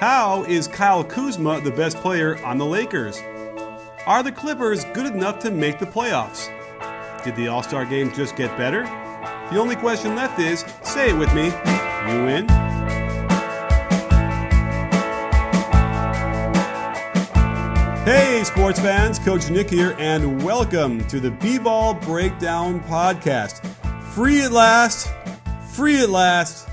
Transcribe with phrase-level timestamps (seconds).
[0.00, 3.20] How is Kyle Kuzma the best player on the Lakers?
[4.06, 6.48] Are the Clippers good enough to make the playoffs?
[7.22, 8.84] Did the All Star game just get better?
[9.52, 11.48] The only question left is say it with me
[12.08, 12.48] you win?
[18.06, 23.66] Hey, sports fans, Coach Nick here, and welcome to the B Ball Breakdown Podcast.
[24.14, 25.12] Free at last,
[25.74, 26.69] free at last.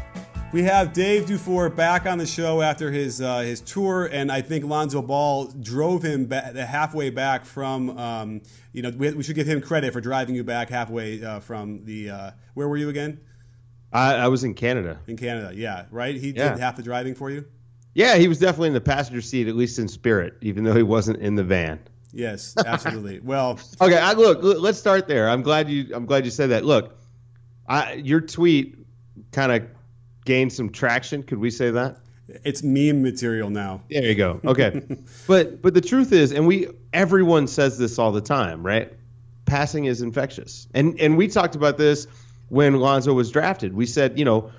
[0.57, 4.41] We have Dave Dufour back on the show after his uh, his tour, and I
[4.41, 7.95] think Lonzo Ball drove him back, halfway back from.
[7.95, 8.41] Um,
[8.73, 11.85] you know, we, we, should give him credit for driving you back halfway uh, from
[11.85, 12.09] the.
[12.09, 13.19] Uh, where were you again?
[13.93, 14.99] I, I, was in Canada.
[15.05, 16.15] In Canada, yeah, right.
[16.15, 16.49] He yeah.
[16.49, 17.45] did half the driving for you.
[17.93, 20.81] Yeah, he was definitely in the passenger seat, at least in spirit, even though he
[20.81, 21.79] wasn't in the van.
[22.13, 23.19] Yes, absolutely.
[23.23, 23.99] well, okay.
[23.99, 25.29] I, look, let's start there.
[25.29, 25.93] I'm glad you.
[25.93, 26.65] I'm glad you said that.
[26.65, 26.97] Look,
[27.69, 28.79] I, your tweet
[29.31, 29.76] kind of
[30.27, 31.23] gained some traction.
[31.23, 31.97] Could we say that?
[32.43, 33.81] It's meme material now.
[33.89, 34.41] There you go.
[34.45, 34.81] Okay,
[35.27, 38.93] but but the truth is, and we everyone says this all the time, right?
[39.45, 42.05] Passing is infectious, and and we talked about this
[42.49, 43.73] when Lonzo was drafted.
[43.73, 44.51] We said, you know,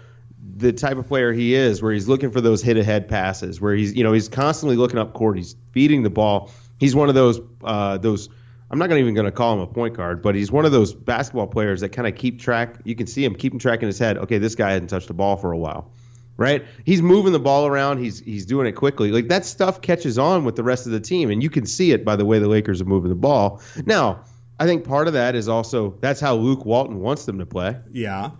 [0.56, 3.74] the type of player he is, where he's looking for those hit ahead passes, where
[3.74, 6.50] he's you know he's constantly looking up court, he's feeding the ball.
[6.80, 8.30] He's one of those uh, those.
[8.70, 10.92] I'm not even going to call him a point guard, but he's one of those
[10.92, 12.76] basketball players that kind of keep track.
[12.84, 14.18] You can see him keeping track in his head.
[14.18, 15.90] Okay, this guy hadn't touched the ball for a while
[16.38, 16.64] right?
[16.84, 17.98] He's moving the ball around.
[17.98, 19.10] He's he's doing it quickly.
[19.10, 21.90] Like that stuff catches on with the rest of the team, and you can see
[21.90, 23.60] it by the way the Lakers are moving the ball.
[23.84, 24.24] Now,
[24.58, 27.76] I think part of that is also that's how Luke Walton wants them to play.
[27.92, 28.30] Yeah.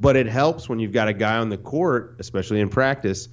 [0.00, 3.28] But it helps when you've got a guy on the court, especially in practice,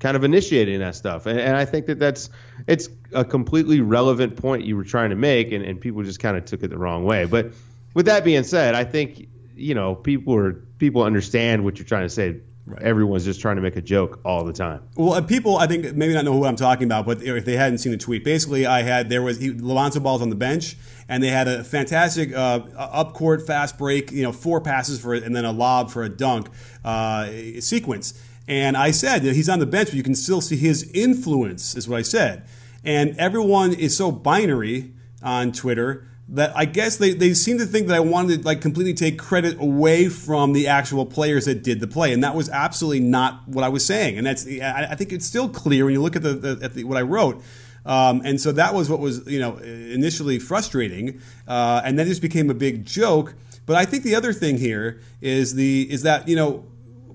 [0.00, 1.26] kind of initiating that stuff.
[1.26, 2.30] And, and I think that that's
[2.66, 6.36] it's a completely relevant point you were trying to make, and, and people just kind
[6.36, 7.26] of took it the wrong way.
[7.26, 7.52] But
[7.94, 12.06] with that being said, I think you know people are people understand what you're trying
[12.06, 12.40] to say
[12.70, 12.82] Right.
[12.82, 14.82] Everyone's just trying to make a joke all the time.
[14.94, 17.78] Well, people, I think maybe not know who I'm talking about, but if they hadn't
[17.78, 20.76] seen the tweet, basically, I had there was he, Lonzo Ball's on the bench,
[21.08, 25.14] and they had a fantastic uh, up court fast break, you know, four passes for
[25.14, 26.48] it, and then a lob for a dunk
[26.84, 27.28] uh,
[27.58, 28.14] sequence.
[28.50, 31.76] And I said that he's on the bench, but you can still see his influence,
[31.76, 32.48] is what I said.
[32.84, 37.86] And everyone is so binary on Twitter that I guess they, they seem to think
[37.86, 41.78] that I wanted to like completely take credit away from the actual players that did
[41.78, 44.18] the play, and that was absolutely not what I was saying.
[44.18, 46.74] And that's I, I think it's still clear when you look at the, the at
[46.74, 47.44] the, what I wrote.
[47.86, 52.22] Um, and so that was what was you know initially frustrating, uh, and then just
[52.22, 53.34] became a big joke.
[53.66, 56.64] But I think the other thing here is the is that you know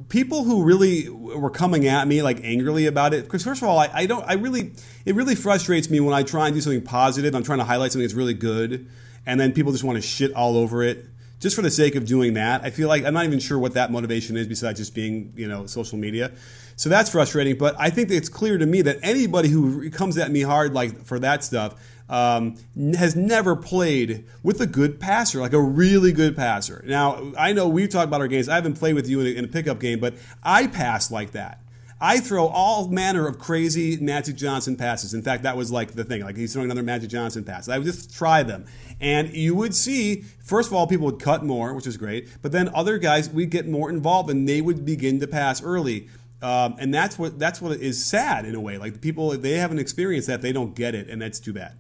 [0.10, 3.80] people who really were coming at me like angrily about it because first of all
[3.80, 4.74] I, I, don't i really
[5.06, 7.92] it really frustrates me when i try and do something positive i'm trying to highlight
[7.92, 8.88] something that's really good
[9.26, 11.08] and then people just want to shit all over it
[11.40, 12.64] just for the sake of doing that.
[12.64, 15.48] I feel like I'm not even sure what that motivation is besides just being, you
[15.48, 16.32] know, social media.
[16.76, 17.58] So that's frustrating.
[17.58, 21.06] But I think it's clear to me that anybody who comes at me hard like
[21.06, 21.76] for that stuff
[22.10, 22.56] um,
[22.98, 26.84] has never played with a good passer, like a really good passer.
[26.86, 28.48] Now I know we've talked about our games.
[28.48, 31.32] I haven't played with you in a, in a pickup game, but I pass like
[31.32, 31.60] that.
[32.00, 35.14] I throw all manner of crazy Magic Johnson passes.
[35.14, 36.24] In fact, that was like the thing.
[36.24, 37.70] Like he's throwing another Magic Johnson pass.
[37.70, 38.66] I would just try them.
[39.00, 42.28] And you would see, first of all, people would cut more, which is great.
[42.42, 46.10] But then other guys we'd get more involved and they would begin to pass early.
[46.42, 48.78] Um, and that's what that's what is sad in a way.
[48.78, 51.76] Like people, they haven't experienced that, they don't get it, and that's too bad.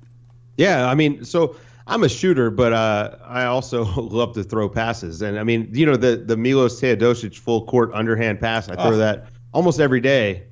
[0.57, 1.55] Yeah, I mean, so
[1.88, 5.21] I'm a shooter, but uh, I also love to throw passes.
[5.21, 8.93] And I mean, you know, the the Milos Teodosic full court underhand pass, I throw
[8.93, 8.97] oh.
[8.97, 10.43] that almost every day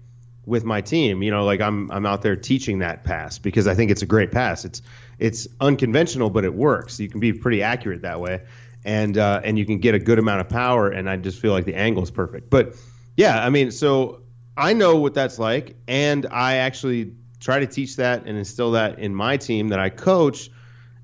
[0.46, 1.24] with my team.
[1.24, 4.06] You know, like I'm I'm out there teaching that pass because I think it's a
[4.06, 4.66] great pass.
[4.66, 4.82] It's
[5.20, 7.00] it's unconventional, but it works.
[7.00, 8.44] You can be pretty accurate that way,
[8.86, 10.90] and uh, and you can get a good amount of power.
[10.90, 12.50] And I just feel like the angle is perfect.
[12.50, 12.76] But
[13.18, 14.22] yeah, I mean, so
[14.56, 17.14] I know what that's like, and I actually
[17.44, 20.50] try to teach that and instill that in my team that I coach.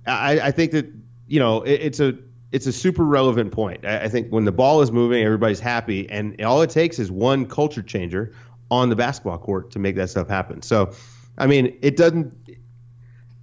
[0.07, 0.91] I, I think that
[1.27, 2.17] you know it, it's a
[2.51, 3.85] it's a super relevant point.
[3.85, 7.11] I, I think when the ball is moving, everybody's happy, and all it takes is
[7.11, 8.33] one culture changer
[8.71, 10.61] on the basketball court to make that stuff happen.
[10.61, 10.93] So,
[11.37, 12.33] I mean, it doesn't.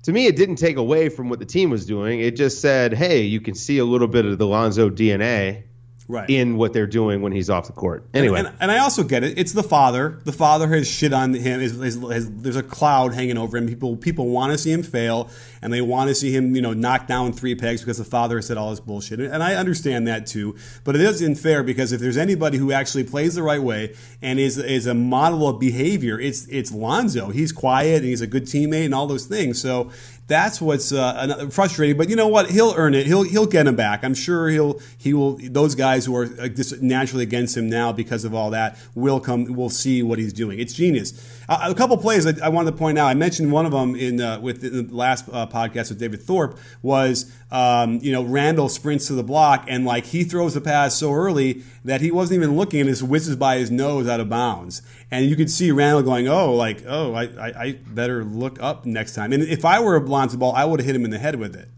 [0.05, 2.21] to me, it didn't take away from what the team was doing.
[2.21, 5.65] It just said, hey, you can see a little bit of the Lonzo DNA
[6.09, 6.29] right.
[6.29, 8.07] in what they're doing when he's off the court.
[8.15, 9.39] Anyway, and, and, and I also get it.
[9.39, 10.21] It's the father.
[10.25, 11.61] The father has shit on him.
[11.61, 13.67] There's a cloud hanging over him.
[13.67, 15.31] People people want to see him fail,
[15.63, 18.37] and they want to see him you know knock down three pegs because the father
[18.37, 19.21] has said all this bullshit.
[19.21, 20.57] And I understand that too.
[20.85, 24.39] But it is unfair because if there's anybody who actually plays the right way and
[24.39, 27.31] is is a model of behavior, it's it's Lonzo.
[27.31, 29.61] He's quiet and he's a good teammate and all those things.
[29.61, 29.91] So
[30.27, 31.97] that's what's uh, frustrating.
[31.97, 32.51] But you know what?
[32.51, 33.07] He'll earn it.
[33.07, 34.05] He'll he'll get him back.
[34.05, 35.39] I'm sure he'll he will.
[35.41, 39.21] Those guys who are uh, just naturally against him now because of all that will
[39.21, 39.45] come.
[39.55, 40.59] Will see what he's doing.
[40.59, 41.13] It's genius.
[41.49, 43.07] Uh, a couple plays I, I, wanted to point out.
[43.07, 46.59] I mentioned one of them in uh, with the last uh, podcast with David Thorpe
[46.83, 50.97] was um, you know Randle sprints to the block and like he throws the pass
[50.97, 54.29] so early that he wasn't even looking and it whizzes by his nose out of
[54.29, 54.83] bounds.
[55.11, 58.87] And you could see Randle going, oh, like oh, I, I, I better look up
[58.87, 59.33] next time.
[59.33, 61.37] And if I were a Lonzo Ball, I would have hit him in the head
[61.37, 61.69] with it.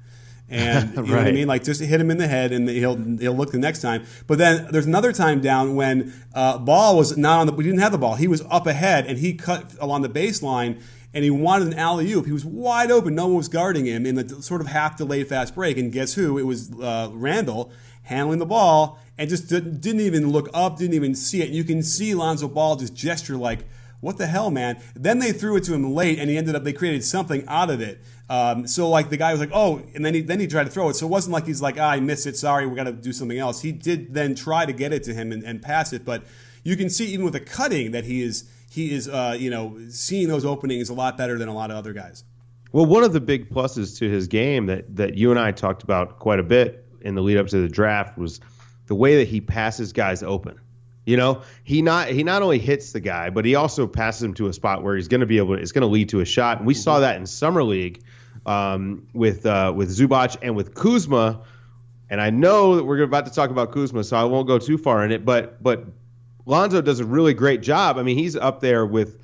[0.50, 1.08] And you right.
[1.08, 1.48] know what I mean?
[1.48, 4.04] Like just hit him in the head, and he'll he'll look the next time.
[4.26, 7.52] But then there's another time down when uh, ball was not on the.
[7.52, 8.14] We didn't have the ball.
[8.14, 10.80] He was up ahead, and he cut along the baseline,
[11.12, 12.26] and he wanted an alley oop.
[12.26, 13.14] He was wide open.
[13.14, 15.76] No one was guarding him in the sort of half delayed fast break.
[15.76, 16.38] And guess who?
[16.38, 17.72] It was uh, Randle
[18.02, 21.50] handling the ball and just didn't, didn't even look up, didn't even see it.
[21.50, 23.60] You can see Lonzo Ball just gesture like
[24.00, 24.80] what the hell, man?
[24.94, 27.70] Then they threw it to him late, and he ended up they created something out
[27.70, 28.00] of it.
[28.30, 30.70] Um, so like the guy was like, oh, and then he then he tried to
[30.70, 30.94] throw it.
[30.94, 32.36] So it wasn't like he's like, ah, I missed it.
[32.36, 33.62] Sorry, we got to do something else.
[33.62, 36.24] He did then try to get it to him and, and, pass it, but
[36.62, 39.78] you can see even with the cutting that he is he is uh, you know
[39.88, 42.24] seeing those openings a lot better than a lot of other guys.
[42.70, 45.82] Well, one of the big pluses to his game that that you and I talked
[45.82, 48.40] about quite a bit in the lead up to the draft was
[48.86, 50.60] the way that he passes guys open.
[51.08, 54.34] You know, he not he not only hits the guy, but he also passes him
[54.34, 55.56] to a spot where he's going to be able.
[55.56, 56.58] To, it's going to lead to a shot.
[56.58, 58.02] And we saw that in summer league
[58.44, 61.40] um, with uh, with Zubac and with Kuzma.
[62.10, 64.76] And I know that we're about to talk about Kuzma, so I won't go too
[64.76, 65.24] far in it.
[65.24, 65.86] But but
[66.44, 67.96] Lonzo does a really great job.
[67.96, 69.18] I mean, he's up there with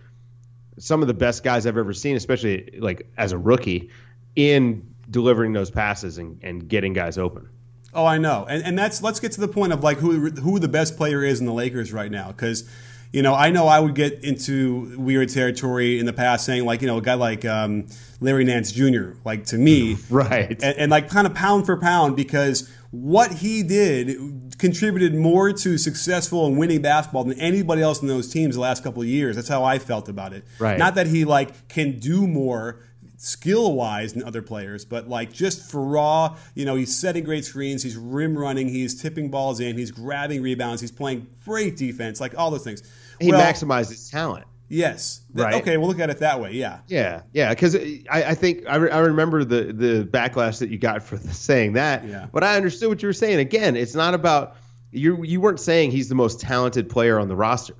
[0.79, 3.91] some of the best guys I've ever seen, especially like as a rookie,
[4.37, 7.51] in delivering those passes and, and getting guys open.
[7.95, 10.59] Oh, I know, and and that's let's get to the point of like who who
[10.59, 12.69] the best player is in the Lakers right now because.
[13.13, 16.81] You know, I know I would get into weird territory in the past saying, like,
[16.81, 17.87] you know, a guy like um,
[18.19, 19.99] Larry Nance Jr., like to me.
[20.11, 20.51] right.
[20.51, 25.79] And, and like kind of pound for pound because what he did contributed more to
[25.79, 29.37] successful and winning basketball than anybody else in those teams the last couple of years.
[29.37, 30.45] That's how I felt about it.
[30.59, 30.79] Right.
[30.79, 32.81] Not that he like can do more
[33.25, 37.45] skill wise than other players, but like just for raw, you know, he's setting great
[37.45, 42.21] screens, he's rim running, he's tipping balls in, he's grabbing rebounds, he's playing great defense,
[42.21, 42.83] like all those things.
[43.21, 44.47] He well, maximizes talent.
[44.69, 45.21] Yes.
[45.33, 45.55] Right.
[45.55, 46.53] Okay, we'll look at it that way.
[46.53, 46.81] Yeah.
[46.89, 47.23] Yeah.
[47.33, 47.51] Yeah.
[47.51, 51.17] Because I, I think I, re- I remember the the backlash that you got for
[51.19, 52.07] saying that.
[52.07, 52.27] Yeah.
[52.33, 53.39] But I understood what you were saying.
[53.39, 54.57] Again, it's not about
[54.91, 55.23] you.
[55.23, 57.77] You weren't saying he's the most talented player on the roster.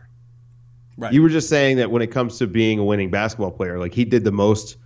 [0.97, 1.13] Right.
[1.13, 3.95] You were just saying that when it comes to being a winning basketball player, like
[3.95, 4.77] he did the most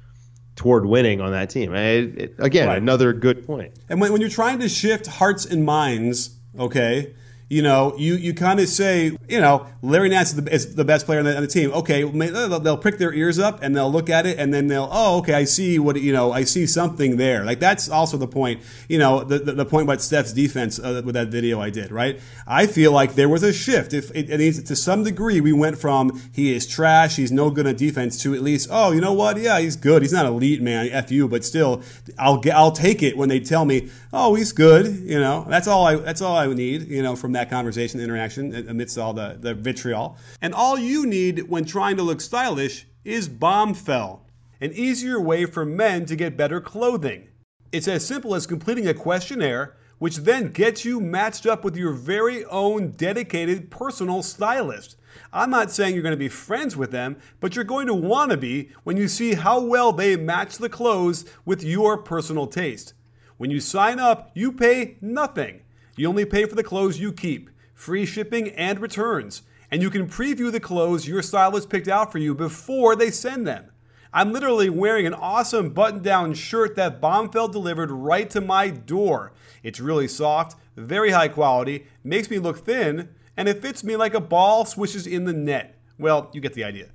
[0.58, 1.72] toward winning on that team.
[1.72, 2.76] It, it, again, right.
[2.76, 3.72] another good point.
[3.88, 7.14] And when, when you're trying to shift hearts and minds, okay,
[7.48, 10.84] you know, you, you kind of say, you know, Larry Nance is the, is the
[10.84, 11.72] best player on the, on the, team.
[11.72, 15.18] Okay, they'll, prick their ears up and they'll look at it and then they'll, oh,
[15.18, 17.44] okay, I see what, you know, I see something there.
[17.44, 21.00] Like that's also the point, you know, the, the, the point about Steph's defense uh,
[21.04, 22.20] with that video I did, right?
[22.46, 23.94] I feel like there was a shift.
[23.94, 27.66] If it, it, to some degree, we went from he is trash, he's no good
[27.66, 29.38] on defense to at least, oh, you know what?
[29.38, 30.02] Yeah, he's good.
[30.02, 30.90] He's not elite, man.
[30.90, 31.82] F you, but still,
[32.18, 34.86] I'll get, I'll take it when they tell me, oh, he's good.
[34.86, 38.54] You know, that's all I, that's all I need, you know, from that conversation, interaction
[38.68, 40.16] amidst all the, the vitriol.
[40.40, 44.20] And all you need when trying to look stylish is Bombfell,
[44.60, 47.28] an easier way for men to get better clothing.
[47.72, 51.92] It's as simple as completing a questionnaire, which then gets you matched up with your
[51.92, 54.96] very own dedicated personal stylist.
[55.32, 58.30] I'm not saying you're going to be friends with them, but you're going to want
[58.30, 62.94] to be when you see how well they match the clothes with your personal taste.
[63.38, 65.62] When you sign up, you pay nothing.
[65.96, 70.08] You only pay for the clothes you keep free shipping and returns, and you can
[70.08, 73.70] preview the clothes your stylist picked out for you before they send them.
[74.12, 79.32] I'm literally wearing an awesome button down shirt that Bombfell delivered right to my door.
[79.62, 84.14] It's really soft, very high quality, makes me look thin, and it fits me like
[84.14, 85.78] a ball swishes in the net.
[85.98, 86.88] Well, you get the idea.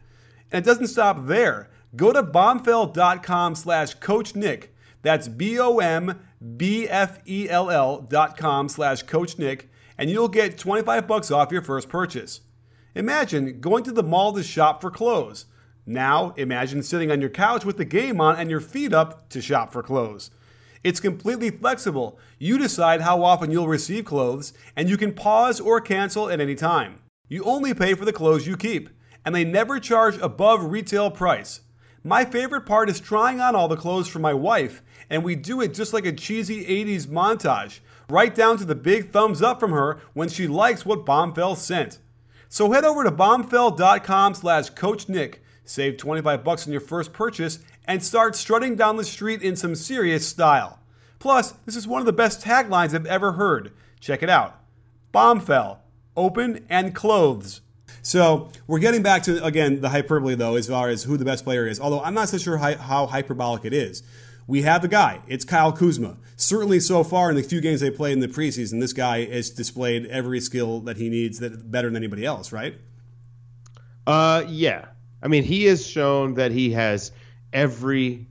[0.52, 1.70] And it doesn't stop there.
[1.96, 4.76] Go to bombfell.com slash Coach Nick.
[5.02, 6.24] That's B-O-M-B-F-E-L-L dot
[8.38, 12.42] com slash Coach Nick and you'll get 25 bucks off your first purchase.
[12.96, 15.46] Imagine going to the mall to shop for clothes.
[15.86, 19.42] Now, imagine sitting on your couch with the game on and your feet up to
[19.42, 20.32] shop for clothes.
[20.84, 22.20] It's completely flexible.
[22.40, 26.56] You decide how often you'll receive clothes, and you can pause or cancel at any
[26.56, 27.00] time.
[27.30, 28.90] You only pay for the clothes you keep,
[29.26, 31.62] and they never charge above retail price.
[32.04, 34.82] My favorite part is trying on all the clothes for my wife,
[35.14, 39.12] and we do it just like a cheesy 80s montage, right down to the big
[39.12, 42.00] thumbs up from her when she likes what Bombfell sent.
[42.50, 47.60] So head over to bombfell.com slash Coach Nick, save 25 bucks on your first purchase,
[47.86, 50.80] and start strutting down the street in some serious style.
[51.20, 53.72] Plus, this is one of the best taglines I've ever heard.
[54.00, 54.60] Check it out.
[55.14, 55.78] Bombfell,
[56.18, 57.62] open and clothes.
[58.02, 61.44] So we're getting back to again the hyperbole though, as far as who the best
[61.44, 61.80] player is.
[61.80, 64.02] Although I'm not so sure how hyperbolic it is.
[64.48, 65.22] We have the guy.
[65.28, 66.18] It's Kyle Kuzma.
[66.36, 69.50] Certainly, so far in the few games they played in the preseason, this guy has
[69.50, 72.76] displayed every skill that he needs, that better than anybody else, right?
[74.06, 74.86] Uh, yeah.
[75.22, 77.12] I mean, he has shown that he has
[77.54, 78.28] every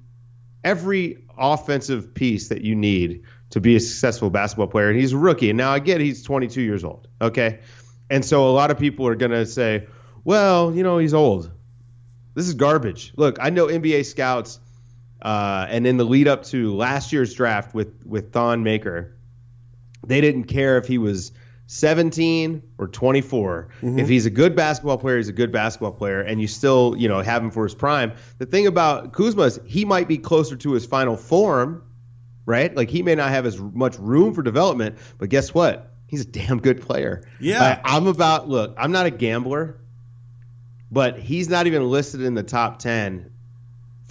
[0.64, 4.90] every offensive piece that you need to be a successful basketball player.
[4.90, 5.50] And he's a rookie.
[5.50, 7.09] And now I get he's 22 years old.
[7.21, 7.61] Okay.
[8.11, 9.87] And so a lot of people are going to say,
[10.25, 11.50] well, you know, he's old.
[12.35, 13.12] This is garbage.
[13.16, 14.61] Look, I know NBA scouts,
[15.22, 19.16] uh, and in the lead up to last year's draft with with Thon Maker,
[20.06, 21.32] they didn't care if he was
[21.68, 23.68] 17 or 24.
[23.80, 23.98] Mm-hmm.
[23.98, 27.08] If he's a good basketball player, he's a good basketball player, and you still, you
[27.08, 28.12] know, have him for his prime.
[28.38, 31.82] The thing about Kuzma is he might be closer to his final form,
[32.44, 32.76] right?
[32.76, 35.94] Like he may not have as much room for development, but guess what?
[36.08, 37.26] He's a damn good player.
[37.40, 37.62] Yeah.
[37.62, 39.78] Uh, I'm about look, I'm not a gambler,
[40.90, 43.31] but he's not even listed in the top 10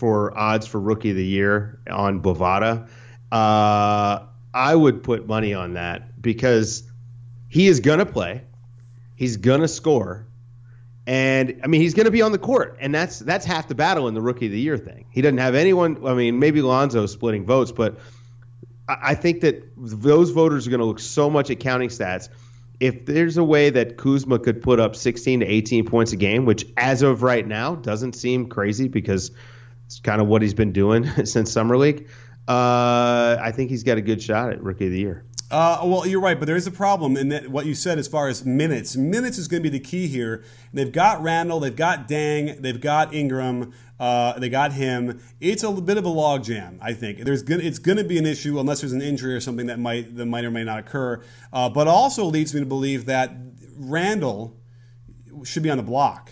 [0.01, 2.89] for odds for rookie of the year on Bovada.
[3.31, 6.81] Uh, I would put money on that because
[7.49, 8.41] he is going to play.
[9.15, 10.25] He's going to score.
[11.05, 13.75] And I mean, he's going to be on the court, and that's that's half the
[13.75, 15.05] battle in the rookie of the year thing.
[15.11, 16.03] He doesn't have anyone.
[16.07, 17.99] I mean, maybe Lonzo splitting votes, but
[18.89, 22.29] I think that those voters are going to look so much at counting stats.
[22.79, 26.45] If there's a way that Kuzma could put up 16 to 18 points a game,
[26.45, 29.29] which as of right now doesn't seem crazy because
[29.91, 32.07] it's kind of what he's been doing since summer league,
[32.47, 35.25] uh, I think he's got a good shot at rookie of the year.
[35.51, 38.07] Uh, well, you're right, but there is a problem in that what you said as
[38.07, 38.95] far as minutes.
[38.95, 40.45] Minutes is going to be the key here.
[40.73, 45.21] They've got Randle, they've got Deng, they've got Ingram, uh, they got him.
[45.41, 47.25] It's a bit of a logjam, I think.
[47.25, 49.77] There's gonna, it's going to be an issue unless there's an injury or something that
[49.77, 51.21] might that might or may not occur.
[51.51, 53.35] Uh, but also leads me to believe that
[53.75, 54.57] Randle
[55.43, 56.31] should be on the block.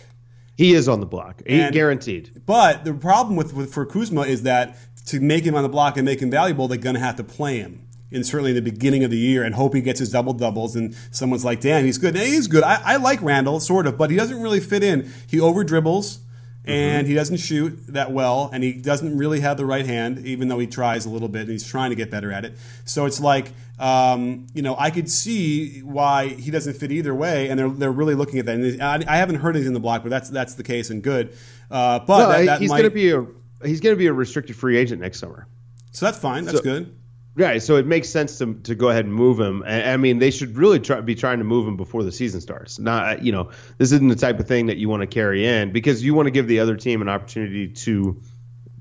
[0.60, 2.42] He is on the block, and, guaranteed.
[2.44, 4.76] But the problem with, with for Kuzma is that
[5.06, 7.24] to make him on the block and make him valuable, they're going to have to
[7.24, 10.10] play him and certainly in the beginning of the year and hope he gets his
[10.10, 10.76] double doubles.
[10.76, 12.14] And someone's like, damn, he's good.
[12.14, 12.62] And he's good.
[12.62, 15.10] I, I, like Randle, sort of, but he doesn't really fit in.
[15.26, 16.18] He over dribbles
[16.66, 17.08] and mm-hmm.
[17.08, 20.58] he doesn't shoot that well and he doesn't really have the right hand even though
[20.58, 23.20] he tries a little bit and he's trying to get better at it so it's
[23.20, 27.68] like um, you know i could see why he doesn't fit either way and they're,
[27.68, 28.56] they're really looking at that.
[28.56, 31.02] And I, I haven't heard anything in the block but that's that's the case and
[31.02, 31.34] good.
[31.70, 33.26] Uh, but that, that he's going to be a
[33.64, 35.46] he's going to be a restricted free agent next summer.
[35.92, 36.44] So that's fine.
[36.44, 36.96] That's so, good.
[37.36, 39.62] Right, so it makes sense to, to go ahead and move him.
[39.64, 42.78] I mean, they should really try, be trying to move him before the season starts.
[42.78, 45.72] Not, you know, this isn't the type of thing that you want to carry in
[45.72, 48.20] because you want to give the other team an opportunity to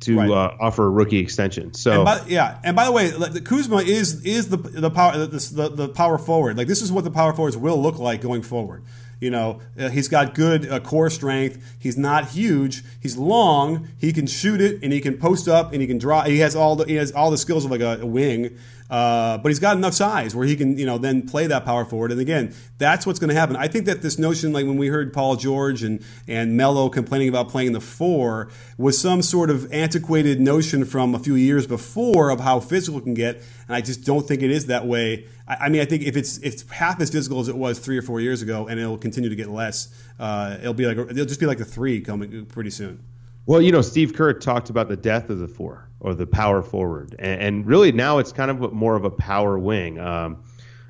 [0.01, 0.29] to right.
[0.29, 1.73] uh, offer a rookie extension.
[1.73, 5.17] So and by, yeah, and by the way, the Kuzma is is the the power
[5.17, 6.57] the, the, the power forward.
[6.57, 8.83] Like this is what the power forwards will look like going forward.
[9.19, 11.75] You know, uh, he's got good uh, core strength.
[11.77, 12.83] He's not huge.
[13.01, 13.89] He's long.
[13.97, 16.23] He can shoot it, and he can post up, and he can draw.
[16.23, 18.57] He has all the he has all the skills of like a, a wing.
[18.89, 21.85] Uh, but he's got enough size where he can, you know, then play that power
[21.85, 22.11] forward.
[22.11, 23.55] And again, that's what's going to happen.
[23.55, 27.29] I think that this notion, like when we heard Paul George and and Melo complaining
[27.29, 32.31] about playing the four, was some sort of antiquated notion from a few years before
[32.31, 33.35] of how physical can get.
[33.67, 35.27] And I just don't think it is that way.
[35.47, 37.97] I, I mean, I think if it's it's half as physical as it was three
[37.97, 41.25] or four years ago, and it'll continue to get less, uh, it'll be like it'll
[41.25, 43.03] just be like the three coming pretty soon.
[43.45, 46.61] Well, you know, Steve Kerr talked about the death of the four or the power
[46.61, 49.99] forward, and, and really now it's kind of more of a power wing.
[49.99, 50.43] Um,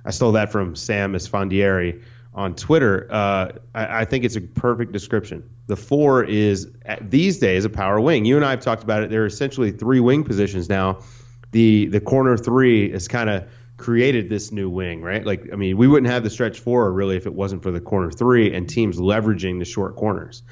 [0.05, 2.01] I stole that from Sam Esfandiari
[2.33, 3.07] on Twitter.
[3.09, 5.49] Uh, I, I, think it's a perfect description.
[5.67, 6.67] The four is
[7.01, 8.25] these days a power wing.
[8.25, 9.09] You and I have talked about it.
[9.09, 10.99] There are essentially three wing positions now.
[11.51, 15.25] The the corner three is kind of created this new wing, right?
[15.25, 17.79] Like, I mean, we wouldn't have the stretch four really if it wasn't for the
[17.79, 20.43] corner three and teams leveraging the short corners.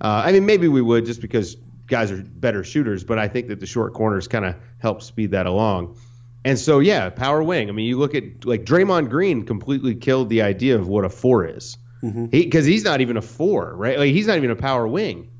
[0.00, 1.56] Uh, I mean, maybe we would just because
[1.86, 5.32] guys are better shooters, but I think that the short corners kind of help speed
[5.32, 5.96] that along.
[6.44, 7.68] And so, yeah, power wing.
[7.68, 11.08] I mean, you look at like Draymond Green completely killed the idea of what a
[11.08, 11.78] four is.
[12.02, 12.26] Mm-hmm.
[12.30, 13.98] He because he's not even a four, right?
[13.98, 15.30] Like he's not even a power wing.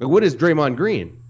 [0.00, 1.21] Like, what is Draymond Green?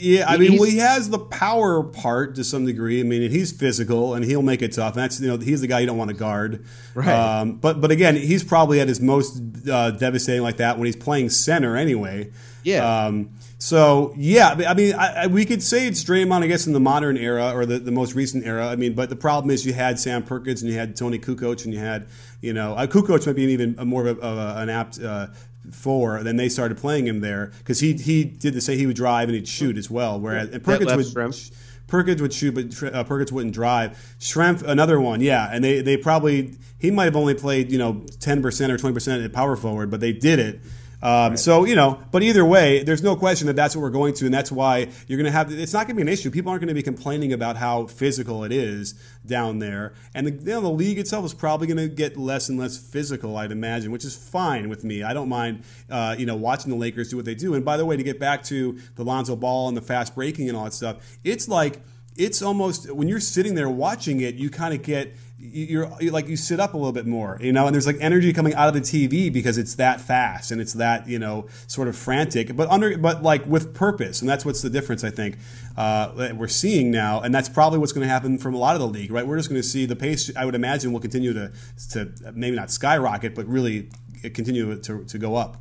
[0.00, 3.00] Yeah, I mean, well, he has the power part to some degree.
[3.00, 4.94] I mean, he's physical and he'll make it tough.
[4.94, 6.64] And That's you know, he's the guy you don't want to guard.
[6.94, 7.08] Right.
[7.08, 10.96] Um, but but again, he's probably at his most uh, devastating like that when he's
[10.96, 12.30] playing center anyway.
[12.64, 13.06] Yeah.
[13.06, 16.72] Um, so yeah, I mean, I, I, we could say it's Draymond, I guess, in
[16.72, 18.68] the modern era or the, the most recent era.
[18.68, 21.64] I mean, but the problem is you had Sam Perkins and you had Toni Kukoc
[21.64, 22.06] and you had
[22.40, 25.28] you know uh, Kukoc might be an even more of, a, an apt uh,
[25.70, 26.22] four.
[26.22, 29.28] Then they started playing him there because he he did the say he would drive
[29.28, 30.20] and he'd shoot as well.
[30.20, 31.06] Whereas and Perkins would.
[31.06, 31.52] Schrempf.
[31.86, 34.16] Perkins would shoot, but uh, Perkins wouldn't drive.
[34.18, 38.04] Schrempf, another one, yeah, and they, they probably he might have only played you know
[38.20, 40.60] ten percent or twenty percent at power forward, but they did it.
[41.04, 41.38] Um, right.
[41.38, 44.24] So you know, but either way, there's no question that that's what we're going to,
[44.24, 45.52] and that's why you're going to have.
[45.52, 46.30] It's not going to be an issue.
[46.30, 48.94] People aren't going to be complaining about how physical it is
[49.26, 52.48] down there, and the, you know, the league itself is probably going to get less
[52.48, 55.02] and less physical, I'd imagine, which is fine with me.
[55.02, 57.52] I don't mind, uh, you know, watching the Lakers do what they do.
[57.52, 60.48] And by the way, to get back to the Lonzo Ball and the fast breaking
[60.48, 61.82] and all that stuff, it's like
[62.16, 65.14] it's almost when you're sitting there watching it, you kind of get
[65.52, 67.98] you're, you're, like you sit up a little bit more, you know, and there's like
[68.00, 71.46] energy coming out of the TV because it's that fast and it's that you know
[71.66, 75.10] sort of frantic, but under but like with purpose, and that's what's the difference I
[75.10, 75.36] think
[75.76, 78.74] uh, that we're seeing now, and that's probably what's going to happen from a lot
[78.74, 79.26] of the league, right?
[79.26, 80.30] We're just going to see the pace.
[80.36, 81.52] I would imagine will continue to
[81.90, 83.90] to maybe not skyrocket, but really
[84.22, 85.58] continue to to go up.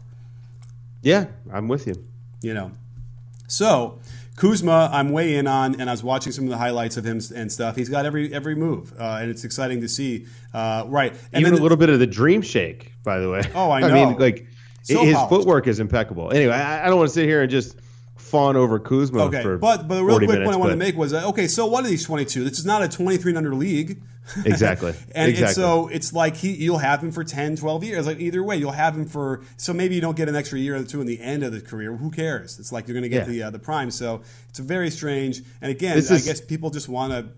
[1.02, 1.96] Yeah, I'm with you.
[2.42, 2.72] You know,
[3.48, 4.00] so
[4.36, 7.22] Kuzma, I'm way in on, and I was watching some of the highlights of him
[7.36, 7.76] and stuff.
[7.76, 10.26] He's got every every move, uh, and it's exciting to see.
[10.54, 13.42] Uh, right, and even a little bit of the dream shake, by the way.
[13.54, 13.88] Oh, I know.
[13.90, 14.48] I mean, like
[14.82, 15.30] so his polished.
[15.30, 16.32] footwork is impeccable.
[16.32, 17.78] Anyway, I, I don't want to sit here and just
[18.16, 19.26] fawn over Kuzma.
[19.26, 21.48] Okay, but but the real quick minutes, point I wanted to make was uh, okay.
[21.48, 22.44] So what are these 22?
[22.44, 24.02] This is not a 23 under league.
[24.46, 24.94] Exactly.
[25.14, 25.44] and, exactly.
[25.44, 28.08] and, so it's like he you'll have him for 10, 12 years.
[28.08, 30.76] Like either way, you'll have him for so maybe you don't get an extra year
[30.76, 31.96] or two in the end of the career.
[31.96, 32.58] Who cares?
[32.58, 33.34] It's like you're going to get yeah.
[33.34, 33.92] the uh, the prime.
[33.92, 35.42] So it's very strange.
[35.62, 37.30] And again, this I is, guess people just want to,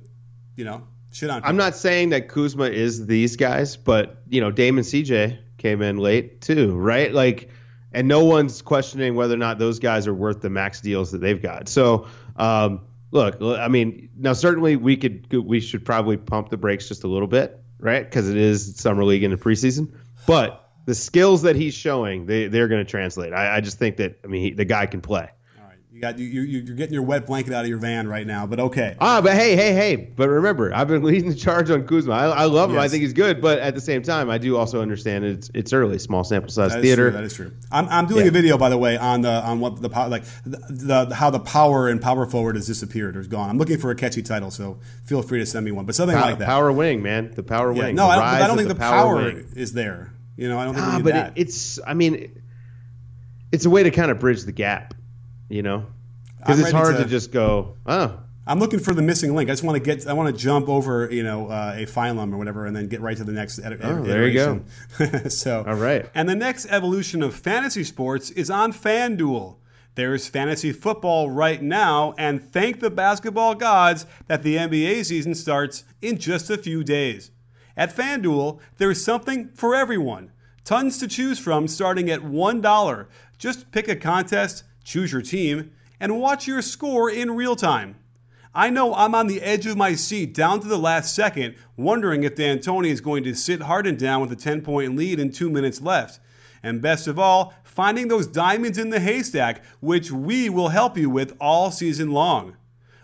[0.55, 1.41] you know, shit on.
[1.41, 1.49] People.
[1.49, 5.97] I'm not saying that Kuzma is these guys, but you know, Damon CJ came in
[5.97, 7.11] late too, right?
[7.11, 7.49] Like
[7.95, 11.19] and no one's questioning whether or not those guys are worth the max deals that
[11.19, 11.69] they've got.
[11.69, 12.81] So, um,
[13.15, 17.07] look, I mean, now certainly we could we should probably pump the brakes just a
[17.07, 18.03] little bit, right?
[18.03, 19.93] Because it is summer league in the preseason,
[20.27, 23.33] but the skills that he's showing, they they're going to translate.
[23.33, 25.29] I, I, just think that I mean he, the guy can play.
[25.95, 28.59] You got you, you're getting your wet blanket out of your van right now, but
[28.59, 28.97] okay.
[28.99, 29.95] Ah, but hey, hey, hey!
[29.95, 32.11] But remember, I've been leading the charge on Kuzma.
[32.11, 32.75] I, I love him.
[32.75, 32.83] Yes.
[32.83, 35.71] I think he's good, but at the same time, I do also understand it's it's
[35.71, 37.11] early, small sample size that theater.
[37.11, 37.53] True, that is true.
[37.71, 38.27] I'm, I'm doing yeah.
[38.27, 41.29] a video, by the way, on the on what the power like the, the, how
[41.29, 43.49] the power and power forward has disappeared or is gone.
[43.49, 45.85] I'm looking for a catchy title, so feel free to send me one.
[45.85, 46.45] But something power, like that.
[46.45, 47.31] Power wing, man.
[47.33, 47.95] The power yeah, wing.
[47.95, 50.13] No, I don't, I don't, think the, power, power is there.
[50.35, 51.37] You know, I don't think ah, we but that.
[51.37, 51.79] It, it's.
[51.87, 52.43] I mean,
[53.53, 54.93] it's a way to kind of bridge the gap.
[55.49, 55.85] You know
[56.45, 57.75] because it's hard to, to, just go.
[57.85, 59.49] Oh, I'm looking for the missing link.
[59.49, 60.07] I just want to get.
[60.07, 63.01] I want to jump over, you know, uh, a phylum or whatever, and then get
[63.01, 63.59] right to the next.
[63.59, 64.61] Ed- oh, there you go.
[65.29, 66.09] so, all right.
[66.13, 69.57] And the next evolution of fantasy sports is on FanDuel.
[69.95, 75.85] There's fantasy football right now, and thank the basketball gods that the NBA season starts
[76.01, 77.31] in just a few days.
[77.77, 80.31] At FanDuel, there is something for everyone.
[80.65, 83.07] Tons to choose from starting at $1.
[83.37, 87.97] Just pick a contest, choose your team, and watch your score in real time.
[88.53, 92.23] I know I'm on the edge of my seat down to the last second, wondering
[92.23, 95.49] if D'Antoni is going to sit Harden down with a 10 point lead and two
[95.49, 96.21] minutes left.
[96.63, 101.09] And best of all, finding those diamonds in the haystack, which we will help you
[101.09, 102.55] with all season long.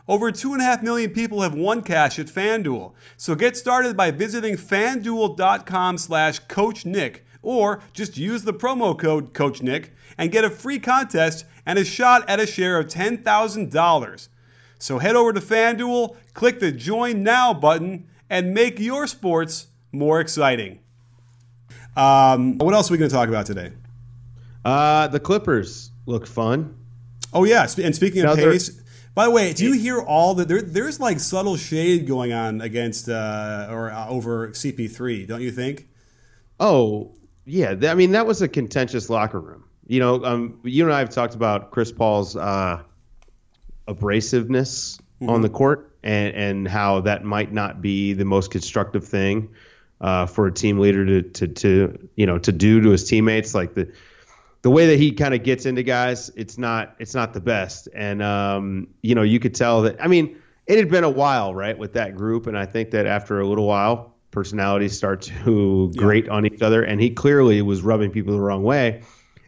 [0.07, 2.93] Over 2.5 million people have won cash at FanDuel.
[3.17, 9.33] So get started by visiting fanduel.com slash Coach Nick or just use the promo code
[9.33, 14.27] Coach Nick and get a free contest and a shot at a share of $10,000.
[14.79, 20.19] So head over to FanDuel, click the Join Now button, and make your sports more
[20.19, 20.79] exciting.
[21.95, 23.73] Um, what else are we going to talk about today?
[24.63, 26.75] Uh, the Clippers look fun.
[27.33, 27.67] Oh, yeah.
[27.77, 28.69] And speaking of pace,
[29.13, 32.61] by the way, do you hear all the there, there's like subtle shade going on
[32.61, 35.87] against uh, or uh, over CP3, don't you think?
[36.59, 37.13] Oh,
[37.45, 37.75] yeah.
[37.83, 41.09] I mean, that was a contentious locker room you know, um, you and I have
[41.09, 42.81] talked about Chris Paul's uh,
[43.89, 45.29] abrasiveness mm-hmm.
[45.29, 49.53] on the court and, and how that might not be the most constructive thing
[49.99, 53.53] uh, for a team leader to, to, to, you know, to do to his teammates.
[53.53, 53.91] Like the,
[54.61, 57.89] the way that he kind of gets into guys, it's not, it's not the best.
[57.93, 61.53] And, um, you know, you could tell that, I mean, it had been a while,
[61.53, 62.47] right, with that group.
[62.47, 66.31] And I think that after a little while, personalities start to grate yeah.
[66.31, 66.81] on each other.
[66.81, 69.01] And he clearly was rubbing people the wrong way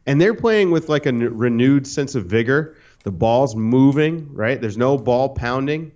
[0.06, 2.76] and they're playing with like a n- renewed sense of vigor.
[3.04, 4.60] The ball's moving, right?
[4.60, 5.92] There's no ball pounding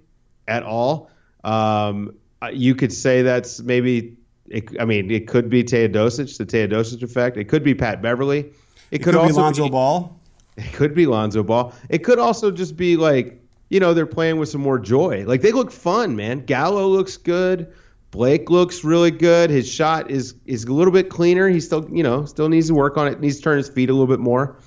[0.48, 1.10] at all.
[1.44, 4.18] Um, uh, you could say that's maybe.
[4.50, 7.36] It, I mean, it could be Teodosic, the Teodosic effect.
[7.36, 8.40] It could be Pat Beverley.
[8.40, 8.54] It,
[8.92, 10.20] It could, could be Lonzo be, Ball.
[10.56, 11.74] It could be Lonzo Ball.
[11.90, 15.26] It could also just be like you know they're playing with some more joy.
[15.26, 16.46] Like they look fun, man.
[16.46, 17.74] Gallo looks good.
[18.18, 19.50] Blake looks really good.
[19.52, 21.48] His shot is is a little bit cleaner.
[21.48, 23.20] He still you know still needs to work on it.
[23.20, 24.58] Needs to turn his feet a little bit more.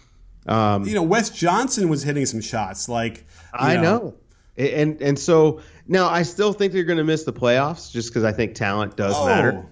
[0.46, 2.88] Um, You know, Wes Johnson was hitting some shots.
[2.88, 4.14] Like I know.
[4.56, 8.24] And and so now I still think they're going to miss the playoffs just because
[8.24, 9.26] I think talent does Oh.
[9.26, 9.66] matter.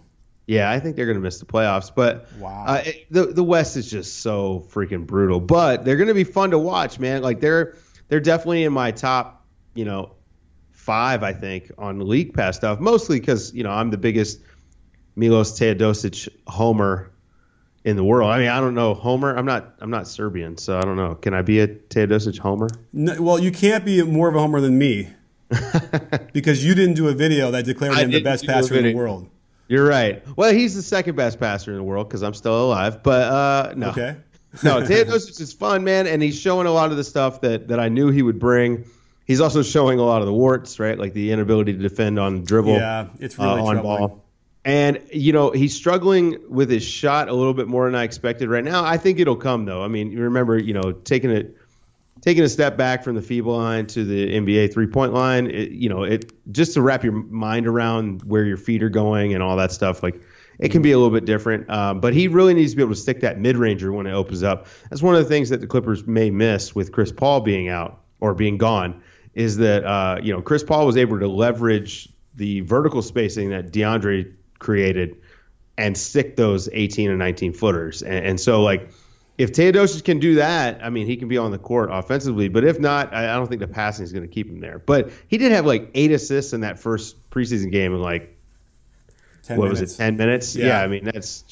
[0.47, 1.91] Yeah, I think they're going to miss the playoffs.
[1.95, 2.65] But Wow.
[2.67, 5.41] uh, it- the the West is just so freaking brutal.
[5.41, 7.23] But they're going to be fun to watch, man.
[7.23, 7.77] Like they're
[8.09, 10.13] they're definitely in my top, you know,
[10.89, 11.23] five.
[11.23, 14.41] I think on league pass stuff, mostly because you know I'm the biggest
[15.17, 17.11] Milos Teodosic homer
[17.85, 18.31] in the world.
[18.31, 19.37] I mean, I don't know homer.
[19.37, 21.15] I'm not I'm not Serbian, so I don't know.
[21.15, 22.69] Can I be a Teodosic homer?
[22.95, 25.11] No, well, you can't be more of a homer than me
[26.33, 29.29] because you didn't do a video that declared him the best passer in the world.
[29.69, 30.25] You're right.
[30.35, 33.03] Well, he's the second best passer in the world because I'm still alive.
[33.03, 34.17] But uh, no, Okay.
[34.63, 37.79] no, Teodosic is fun, man, and he's showing a lot of the stuff that that
[37.79, 38.87] I knew he would bring.
[39.29, 40.99] He's also showing a lot of the warts, right?
[40.99, 43.99] Like the inability to defend on dribble, Yeah, it's really uh, on troubling.
[43.99, 44.25] ball.
[44.65, 48.49] And you know he's struggling with his shot a little bit more than I expected
[48.49, 48.83] right now.
[48.83, 49.85] I think it'll come though.
[49.85, 51.57] I mean, you remember, you know, taking it,
[52.23, 55.47] taking a step back from the FIBA line to the NBA three point line.
[55.51, 59.35] It, you know, it just to wrap your mind around where your feet are going
[59.35, 60.03] and all that stuff.
[60.03, 60.23] Like
[60.59, 61.69] it can be a little bit different.
[61.71, 64.13] Um, but he really needs to be able to stick that mid ranger when it
[64.13, 64.67] opens up.
[64.89, 68.01] That's one of the things that the Clippers may miss with Chris Paul being out
[68.21, 69.03] or being gone.
[69.39, 73.73] Is that uh, you know Chris Paul was able to leverage the vertical spacing that
[73.73, 75.17] DeAndre created
[75.77, 78.03] and stick those 18 and 19 footers.
[78.03, 78.91] And, and so, like,
[79.39, 82.49] if Teodosic can do that, I mean, he can be on the court offensively.
[82.49, 84.81] But if not, I, I don't think the passing is going to keep him there.
[84.81, 88.37] But he did have like eight assists in that first preseason game and like
[89.45, 89.81] 10 what minutes.
[89.81, 90.57] was it, 10 minutes?
[90.57, 90.67] Yeah.
[90.67, 91.45] Yeah, I mean, that's.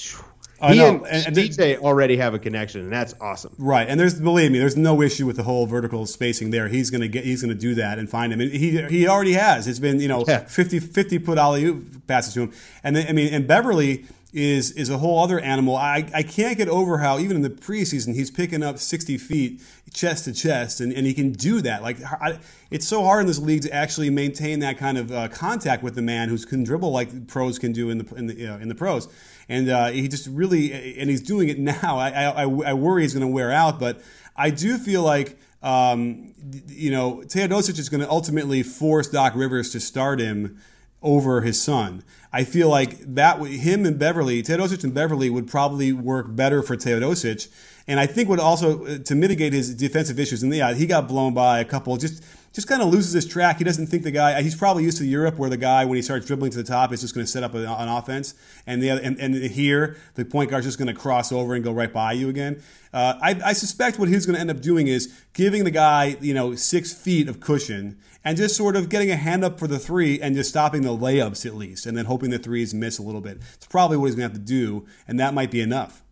[0.61, 3.55] I he know, and, and- DJ already have a connection, and that's awesome.
[3.59, 6.69] Right, and there's believe me, there's no issue with the whole vertical spacing there.
[6.69, 8.41] He's gonna get, he's gonna do that and find him.
[8.41, 9.67] And he he already has.
[9.69, 10.41] It's been you know Yeah.
[10.41, 11.75] 50 50 put alley
[12.07, 15.77] passes to him, and then, I mean, and Beverley is is a whole other animal.
[15.77, 19.63] I I can't get over how even in the preseason he's picking up 60 feet
[19.95, 21.83] chest to chest, and, and he can do that.
[21.83, 22.39] Like I,
[22.71, 25.95] it's so hard in this league to actually maintain that kind of uh, contact with
[25.95, 28.69] the man who can dribble like pros can do in the in the know, in
[28.69, 29.09] the pros.
[29.49, 31.99] And uh, he just really, and he's doing it now.
[31.99, 34.03] I, I, I worry he's going to wear out, but
[34.35, 36.35] I do feel like, um,
[36.67, 40.61] you know, Teodosic is going to ultimately force Doc Rivers to start him
[41.07, 42.03] over his son.
[42.33, 46.77] I feel like that him and Beverley, Teodosic and Beverley would probably work better for
[46.77, 47.49] Teodosic.
[47.89, 50.43] And I think would also uh, to mitigate his defensive issues.
[50.43, 51.97] And yeah, he got blown by a couple.
[51.97, 53.59] Just just kind of loses his track.
[53.59, 54.43] He doesn't think the guy.
[54.43, 56.93] He's probably used to Europe, where the guy when he starts dribbling to the top
[56.93, 58.35] is just going to set up an, an offense.
[58.67, 61.71] And the and, and here the point guard's just going to cross over and go
[61.73, 62.61] right by you again.
[62.93, 66.17] Uh, I, I suspect what he's going to end up doing is giving the guy
[66.21, 69.69] you know six feet of cushion and just sort of getting a hand up for
[69.69, 72.99] the three and just stopping the layups at least, and then hoping the threes miss
[72.99, 73.39] a little bit.
[73.55, 76.03] It's probably what he's going to have to do, and that might be enough.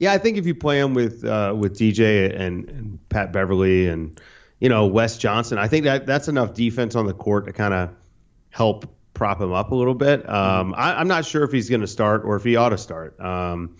[0.00, 3.86] Yeah, I think if you play him with uh, with DJ and, and Pat Beverley
[3.86, 4.20] and
[4.58, 7.72] you know Wes Johnson, I think that that's enough defense on the court to kind
[7.72, 7.90] of
[8.50, 10.28] help prop him up a little bit.
[10.28, 12.78] Um, I, I'm not sure if he's going to start or if he ought to
[12.78, 13.20] start.
[13.20, 13.76] Um,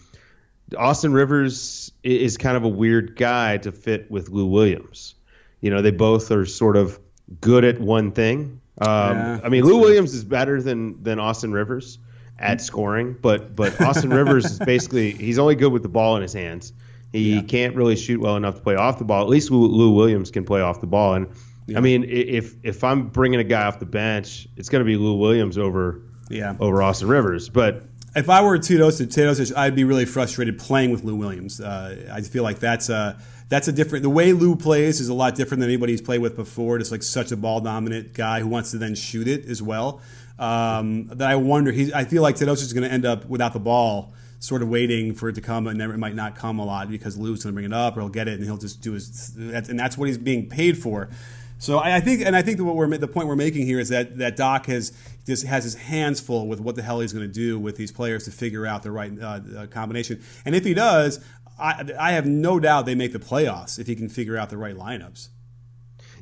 [0.78, 5.16] Austin Rivers is kind of a weird guy to fit with Lou Williams.
[5.60, 7.00] You know, they both are sort of
[7.40, 8.60] good at one thing.
[8.80, 11.98] Um, Yeah, I mean, Lou Williams is better than than Austin Rivers
[12.38, 16.22] at scoring, but but Austin Rivers is basically he's only good with the ball in
[16.22, 16.72] his hands.
[17.12, 19.22] He can't really shoot well enough to play off the ball.
[19.22, 21.14] At least Lou, Williams can play off the ball.
[21.14, 21.28] And
[21.76, 24.96] I mean, if if I'm bringing a guy off the bench, it's going to be
[24.96, 26.56] Lou Williams over Yeah.
[26.58, 27.48] over Austin Rivers.
[27.48, 27.84] But
[28.16, 31.60] If I were Teodosic, Teodosic, I'd be really frustrated playing with Lou Williams.
[31.60, 33.16] Uh, I feel like that's a
[33.48, 34.02] that's a different.
[34.02, 36.78] The way Lou plays is a lot different than anybody he's played with before.
[36.78, 40.00] Just like such a ball dominant guy who wants to then shoot it as well.
[40.38, 41.70] Um, that I wonder.
[41.70, 44.68] He, I feel like Teodosic is going to end up without the ball, sort of
[44.68, 47.44] waiting for it to come, and never, it might not come a lot because Lou's
[47.44, 49.34] going to bring it up, or he'll get it and he'll just do his.
[49.36, 51.10] And that's what he's being paid for.
[51.58, 53.78] So I, I think, and I think that what we're the point we're making here
[53.78, 54.92] is that that Doc has
[55.26, 57.92] just has his hands full with what the hell he's going to do with these
[57.92, 60.22] players to figure out the right uh, combination.
[60.44, 61.24] And if he does,
[61.58, 64.58] I, I have no doubt they make the playoffs if he can figure out the
[64.58, 65.28] right lineups.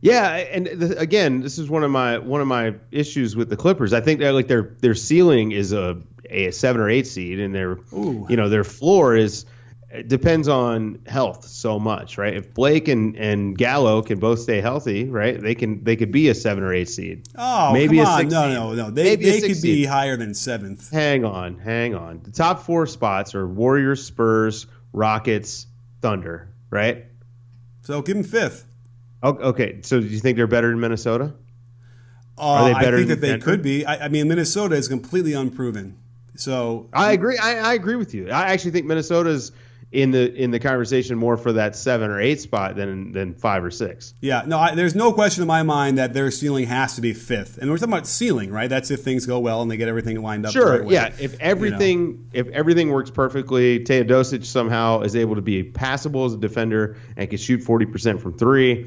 [0.00, 3.92] Yeah, and again, this is one of my one of my issues with the Clippers.
[3.92, 7.54] I think that like their their ceiling is a a seven or eight seed, and
[7.54, 8.26] their Ooh.
[8.28, 9.46] you know their floor is
[10.06, 12.34] depends on health so much, right?
[12.34, 16.28] If Blake and, and Gallo can both stay healthy, right, they can they could be
[16.30, 17.28] a seven or eight seed.
[17.36, 18.28] Oh, maybe come on.
[18.28, 18.90] no, no, no.
[18.90, 19.62] They maybe they could seed.
[19.62, 20.90] be higher than seventh.
[20.90, 22.22] Hang on, hang on.
[22.22, 25.66] The top four spots are Warriors, Spurs, Rockets,
[26.00, 27.06] Thunder, right?
[27.82, 28.66] So give them fifth.
[29.22, 31.34] Okay, so do you think they're better than Minnesota?
[32.36, 33.44] Uh, are they better I think that they Denver?
[33.44, 33.86] could be.
[33.86, 35.96] I, I mean, Minnesota is completely unproven.
[36.34, 37.38] So I agree.
[37.38, 38.30] I, I, agree with you.
[38.30, 39.52] I actually think Minnesota's
[39.92, 43.62] in the in the conversation more for that seven or eight spot than than five
[43.62, 44.14] or six.
[44.22, 47.12] Yeah, no, I, there's no question in my mind that their ceiling has to be
[47.12, 48.70] fifth, and we're talking about ceiling, right?
[48.70, 50.52] That's if things go well and they get everything lined up.
[50.52, 51.14] Sure, right yeah.
[51.20, 52.00] If everything
[52.32, 52.48] you know.
[52.48, 57.28] if everything works perfectly, Teodosic somehow is able to be passable as a defender and
[57.28, 58.86] can shoot forty percent from three,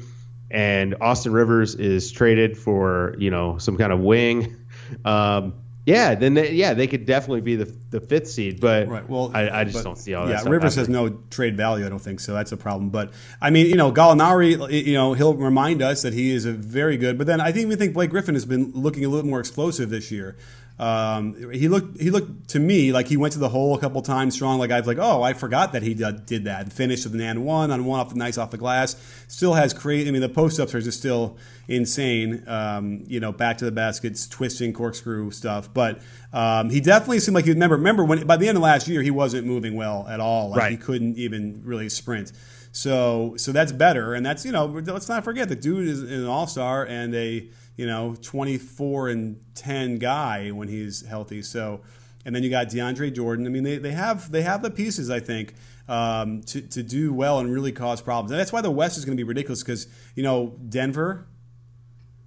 [0.50, 4.56] and Austin Rivers is traded for you know some kind of wing.
[5.04, 5.54] Um,
[5.86, 9.08] yeah, then they, yeah, they could definitely be the the fifth seed, but right.
[9.08, 10.44] Well, I, I just don't see all that.
[10.44, 11.86] Yeah, Rivers has no trade value.
[11.86, 12.34] I don't think so.
[12.34, 12.90] That's a problem.
[12.90, 16.52] But I mean, you know, Gallinari, you know, he'll remind us that he is a
[16.52, 17.16] very good.
[17.16, 19.88] But then I think we think Blake Griffin has been looking a little more explosive
[19.88, 20.36] this year.
[20.78, 24.02] Um, he looked he looked to me like he went to the hole a couple
[24.02, 24.58] times strong.
[24.58, 26.70] Like I was like, oh, I forgot that he did, did that.
[26.70, 28.94] Finished with an and one on one off the nice off the glass.
[29.26, 30.06] Still has crazy.
[30.06, 32.46] I mean, the post ups are just still insane.
[32.46, 35.72] Um, you know, back to the baskets, twisting, corkscrew stuff.
[35.72, 36.02] But
[36.34, 39.00] um, he definitely seemed like he remember remember when by the end of last year
[39.00, 40.50] he wasn't moving well at all.
[40.50, 40.70] Like right.
[40.72, 42.32] he couldn't even really sprint.
[42.72, 44.12] So so that's better.
[44.12, 47.48] And that's you know let's not forget the dude is an all star and a
[47.76, 51.42] you know, 24 and 10 guy when he's healthy.
[51.42, 51.82] So,
[52.24, 53.46] and then you got DeAndre Jordan.
[53.46, 55.54] I mean, they, they have they have the pieces, I think,
[55.88, 58.30] um, to, to do well and really cause problems.
[58.32, 61.26] And that's why the West is going to be ridiculous because, you know, Denver,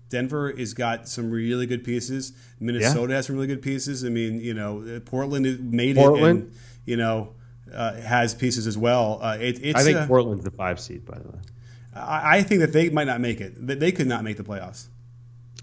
[0.09, 2.33] Denver has got some really good pieces.
[2.59, 3.15] Minnesota yeah.
[3.17, 4.05] has some really good pieces.
[4.05, 6.23] I mean, you know, Portland made Portland.
[6.23, 6.53] it and,
[6.85, 7.33] you know,
[7.73, 9.19] uh, has pieces as well.
[9.21, 11.39] Uh, it, I think uh, Portland's the five seed, by the way.
[11.93, 13.53] I, I think that they might not make it.
[13.55, 14.87] They could not make the playoffs.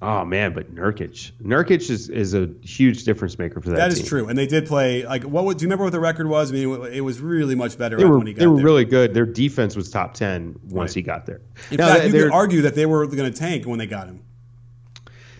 [0.02, 3.76] Oh man, but Nurkic, Nurkic is, is a huge difference maker for that.
[3.76, 4.06] That is team.
[4.06, 5.56] true, and they did play like what?
[5.56, 6.50] Do you remember what the record was?
[6.50, 8.64] I mean, it was really much better they were, when he got They were there.
[8.64, 9.14] really good.
[9.14, 10.94] Their defense was top ten once right.
[10.96, 11.40] he got there.
[11.70, 14.06] In now, fact, you could argue that they were going to tank when they got
[14.06, 14.22] him.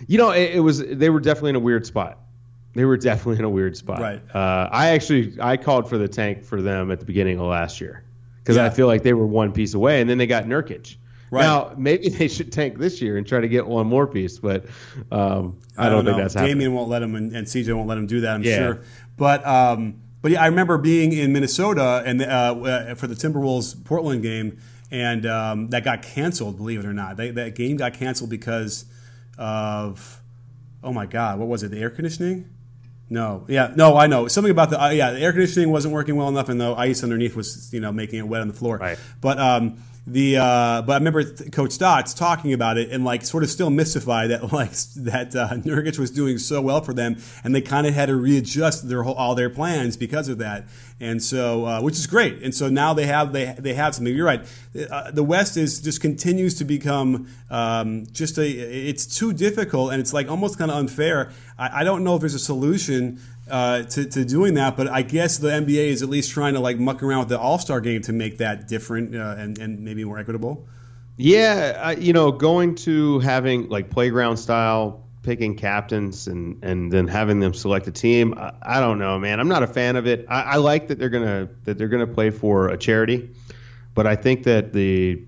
[0.07, 2.19] You know, it, it, was they were definitely in a weird spot.
[2.75, 4.01] They were definitely in a weird spot.
[4.01, 4.23] Right.
[4.35, 7.83] Uh, I actually I called for the tank for them at the beginning of last
[7.83, 8.05] year
[8.39, 8.65] because yeah.
[8.65, 10.97] I feel like they were one piece away, and then they got Nurkic.
[11.37, 11.43] Right.
[11.43, 14.65] Now, maybe they should tank this year and try to get one more piece, but
[15.11, 16.75] um, I, I, don't, don't think that's Damian happening.
[16.75, 18.35] won't let him, and, and, CJ won't let him do that.
[18.35, 18.57] I'm yeah.
[18.57, 18.83] sure.
[19.17, 23.85] But um, but yeah, I remember being in Minnesota and uh, uh, for the Timberwolves
[23.85, 24.59] Portland game,
[24.91, 26.57] and um, that got canceled.
[26.57, 28.87] Believe it or not, they, that game got canceled because
[29.39, 30.21] of
[30.83, 31.71] oh my god, what was it?
[31.71, 32.51] The air conditioning.
[33.09, 35.13] No, yeah, no, I know something about the uh, yeah.
[35.13, 38.19] The air conditioning wasn't working well enough, and the ice underneath was you know making
[38.19, 38.79] it wet on the floor.
[38.79, 38.99] Right.
[39.21, 43.43] But um, the uh, but I remember Coach Stotts talking about it and like sort
[43.43, 47.55] of still mystified that like that uh, Nurkic was doing so well for them and
[47.55, 50.69] they kind of had to readjust their whole, all their plans because of that.
[51.01, 52.41] And so uh, which is great.
[52.43, 54.15] And so now they have they they have something.
[54.15, 54.47] You're right.
[54.91, 60.01] Uh, the West is just continues to become um, just a it's too difficult and
[60.01, 61.33] it's like almost kind of unfair.
[61.59, 64.77] I, I don't know if there's a solution uh, to, to doing that.
[64.77, 67.39] But I guess the NBA is at least trying to like muck around with the
[67.39, 70.67] All Star game to make that different uh, and and maybe more equitable.
[71.17, 77.09] Yeah, uh, you know, going to having like playground style picking captains and and then
[77.09, 78.35] having them select a team.
[78.37, 79.41] I, I don't know, man.
[79.41, 80.27] I'm not a fan of it.
[80.29, 83.31] I, I, like that they're gonna that they're gonna play for a charity,
[83.95, 85.23] but I think that the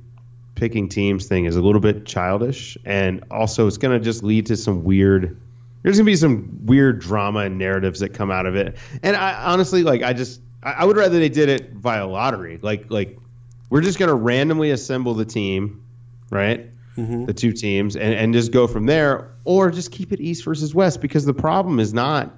[0.54, 4.57] picking teams thing is a little bit childish, and also it's gonna just lead to
[4.57, 5.40] some weird
[5.83, 8.77] there's gonna be some weird drama and narratives that come out of it.
[9.03, 12.59] And I honestly like I just I, would rather they did it via lottery.
[12.61, 13.19] Like like
[13.71, 15.85] we're just gonna randomly assemble the team,
[16.31, 16.69] right?
[16.97, 17.27] Mm-hmm.
[17.27, 20.75] The two teams and, and just go from there, or just keep it East versus
[20.75, 22.37] West because the problem is not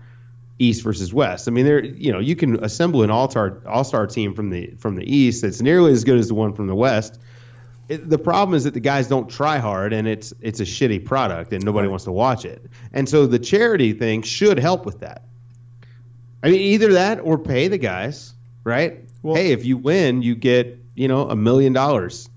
[0.58, 1.48] East versus West.
[1.48, 4.50] I mean, there you know you can assemble an all star all star team from
[4.50, 7.18] the from the East that's nearly as good as the one from the West
[7.90, 11.04] it, the problem is that the guys don't try hard and it's it's a shitty
[11.04, 11.90] product and nobody right.
[11.90, 12.64] wants to watch it.
[12.92, 15.22] And so the charity thing should help with that.
[16.40, 19.00] I mean, either that or pay the guys, right?
[19.22, 22.30] Well, hey, if you win, you get you know a million dollars.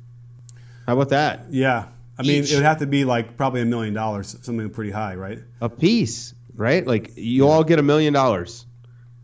[0.87, 1.45] How about that?
[1.51, 1.85] Yeah,
[2.17, 2.51] I mean, Each.
[2.51, 5.37] it would have to be like probably a million dollars, something pretty high, right?
[5.61, 6.85] A piece, right?
[6.85, 7.51] Like you yeah.
[7.51, 8.65] all get a million dollars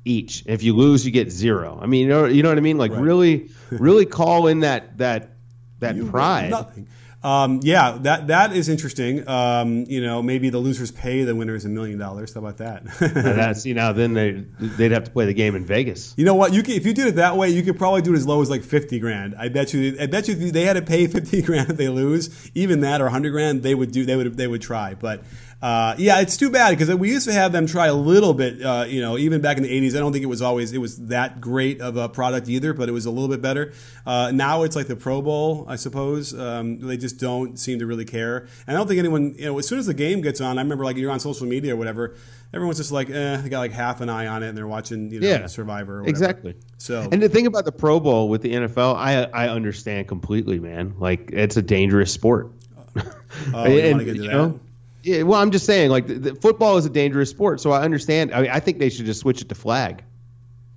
[0.06, 0.44] each.
[0.46, 1.80] If you lose, you get zero.
[1.82, 2.78] I mean, you know, you know what I mean?
[2.78, 3.02] Like right.
[3.02, 5.32] really, really call in that that
[5.80, 6.52] that you pride.
[6.52, 6.88] Nothing.
[7.22, 9.28] Um, yeah, that that is interesting.
[9.28, 12.34] Um, you know, maybe the losers pay the winners a million dollars.
[12.34, 12.86] How about that?
[13.00, 16.14] that see now, then they they'd have to play the game in Vegas.
[16.16, 16.54] You know what?
[16.54, 18.42] You could, if you did it that way, you could probably do it as low
[18.42, 19.36] as like fifty grand.
[19.38, 19.98] I bet you.
[20.00, 23.10] I bet you they had to pay fifty grand if they lose, even that or
[23.10, 24.06] hundred grand, they would do.
[24.06, 24.94] They would they would try.
[24.94, 25.24] But
[25.62, 28.64] uh, yeah, it's too bad because we used to have them try a little bit.
[28.64, 30.78] Uh, you know, even back in the '80s, I don't think it was always it
[30.78, 33.74] was that great of a product either, but it was a little bit better.
[34.06, 36.38] Uh, now it's like the Pro Bowl, I suppose.
[36.38, 39.36] Um, they just don't seem to really care, and I don't think anyone.
[39.38, 41.48] You know, as soon as the game gets on, I remember like you're on social
[41.48, 42.16] media or whatever.
[42.54, 45.12] Everyone's just like, eh, they got like half an eye on it, and they're watching,
[45.12, 45.46] you know, Yeah.
[45.46, 46.00] Survivor.
[46.02, 46.56] Or Exactly.
[46.80, 50.60] So And the thing about the Pro Bowl with the NFL, I I understand completely,
[50.60, 50.96] man.
[50.98, 52.52] Like it's a dangerous sport.
[52.96, 53.04] Oh,
[53.54, 54.60] And, wanna get into you know.
[55.04, 57.84] Yeah, well, I'm just saying, like, the, the football is a dangerous sport, so I
[57.84, 58.34] understand.
[58.34, 60.04] I mean, I think they should just switch it to flag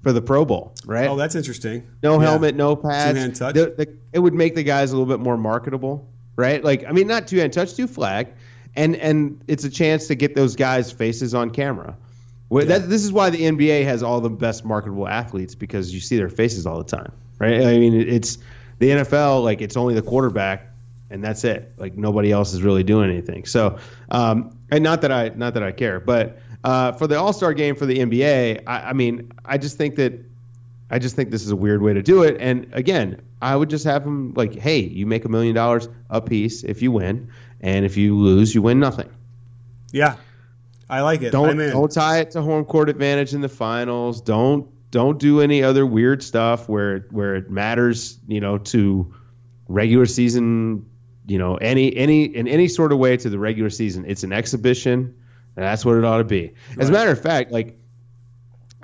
[0.03, 1.09] for the Pro Bowl, right?
[1.09, 1.83] oh, that's interesting.
[2.05, 2.29] no Yeah.
[2.29, 3.15] helmet, no pads.
[3.15, 3.55] Two-hand touch.
[3.57, 6.63] The- the- it would make the guys a little bit more marketable, right?
[6.63, 8.29] Like, I mean, not two hand touch, two flag,
[8.75, 11.97] and and it's a chance to get those guys' faces on camera.
[12.49, 16.01] Well, that, this is why the NBA has all the best marketable athletes because you
[16.01, 17.63] see their faces all the time, right?
[17.63, 18.37] I mean, it's
[18.79, 19.43] the NFL.
[19.43, 20.69] Like, it's only the quarterback,
[21.09, 21.73] and that's it.
[21.79, 23.47] Like, nobody else is really doing anything.
[23.47, 23.79] So,
[24.11, 27.55] um, and not that I not that I care, but uh, for the All Star
[27.55, 30.21] game for the NBA, I, I mean, I just think that
[30.93, 32.37] I just think this is a weird way to do it.
[32.39, 36.21] And again, I would just have them like, hey, you make a million dollars a
[36.21, 39.09] piece if you win, and if you lose, you win nothing.
[39.91, 40.17] Yeah,
[40.91, 41.31] I like it.
[41.31, 44.21] Don't don't tie it to home court advantage in the finals.
[44.21, 49.15] Don't don't do any other weird stuff where where it matters, you know, to
[49.69, 50.91] regular season,
[51.27, 54.05] you know, any any in any sort of way to the regular season.
[54.07, 55.15] It's an exhibition,
[55.57, 56.53] and that's what it ought to be.
[56.79, 57.79] As a matter of fact, like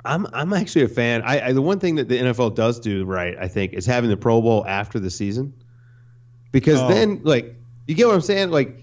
[0.05, 1.21] I'm I'm actually a fan.
[1.23, 4.09] I, I the one thing that the NFL does do right, I think, is having
[4.09, 5.53] the Pro Bowl after the season,
[6.51, 6.87] because Oh.
[6.87, 7.55] then like
[7.87, 8.51] you get what I'm saying.
[8.51, 8.81] Like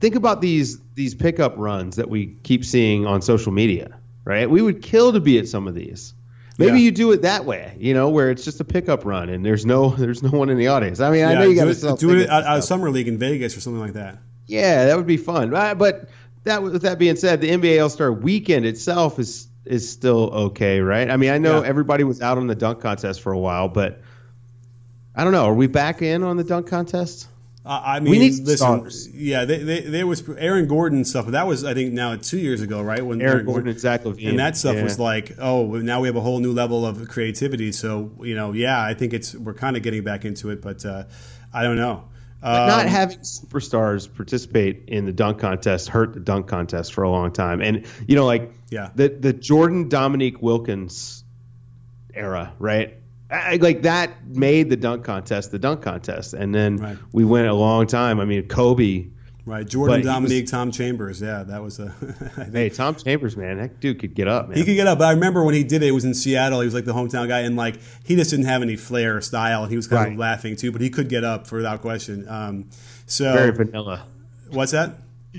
[0.00, 3.96] think about these these pickup runs that we keep seeing on social media.
[4.24, 6.12] Right, we would kill to be at some of these.
[6.58, 6.84] Maybe Yeah.
[6.84, 9.64] you do it that way, you know, where it's just a pickup run and there's
[9.64, 11.00] no there's no one in the audience.
[11.00, 13.08] I mean, I know you got do to it, do it at, a summer league
[13.08, 14.18] in Vegas or something like that.
[14.46, 15.50] Yeah, that would be fun.
[15.50, 16.08] But
[16.44, 20.80] that with that being said, the NBA All Star Weekend itself is is still okay,
[20.80, 21.10] right?
[21.10, 21.68] I mean, I know Yeah.
[21.68, 24.00] everybody was out on the dunk contest for a while, but
[25.14, 25.44] I don't know.
[25.44, 27.26] Are we back in on the dunk contest?
[27.66, 29.08] Uh, I mean, We need listen, stars.
[29.12, 32.62] yeah, they, they, there was Aaron Gordon stuff, that was I think now two years
[32.62, 33.04] ago, right?
[33.04, 34.30] When Aaron Gordon Zach LaVine.
[34.30, 34.82] and that stuff Yeah.
[34.84, 37.70] was like, oh, now we have a whole new level of creativity.
[37.72, 40.86] So you know, yeah, I think it's we're kind of getting back into it, but
[40.86, 41.04] uh,
[41.52, 42.04] I don't know.
[42.42, 47.02] But not Um, having superstars participate in the dunk contest hurt the dunk contest for
[47.04, 47.60] a long time.
[47.60, 48.90] And you know, like Yeah.
[48.94, 51.22] the the Jordan Dominique Wilkins
[52.14, 52.96] era, right?
[53.30, 56.96] I, like that made the dunk contest the dunk contest, and then Right.
[57.12, 58.18] we went a long time.
[58.20, 59.06] I mean, Kobe.
[59.50, 61.88] Right, Jordan, but Dominique, was- Tom Chambers, yeah, that was a.
[62.52, 64.56] Hey, Tom Chambers, man, that dude could get up, man.
[64.58, 64.98] He could get up.
[64.98, 66.60] But I remember when he did it, it was in Seattle.
[66.60, 69.20] He was like the hometown guy, and like he just didn't have any flair or
[69.20, 69.62] style.
[69.62, 70.12] And he was kind Right.
[70.12, 72.26] of laughing too, but he could get up for without question.
[72.28, 72.70] Um,
[73.06, 74.06] so very vanilla.
[74.50, 74.94] what's that?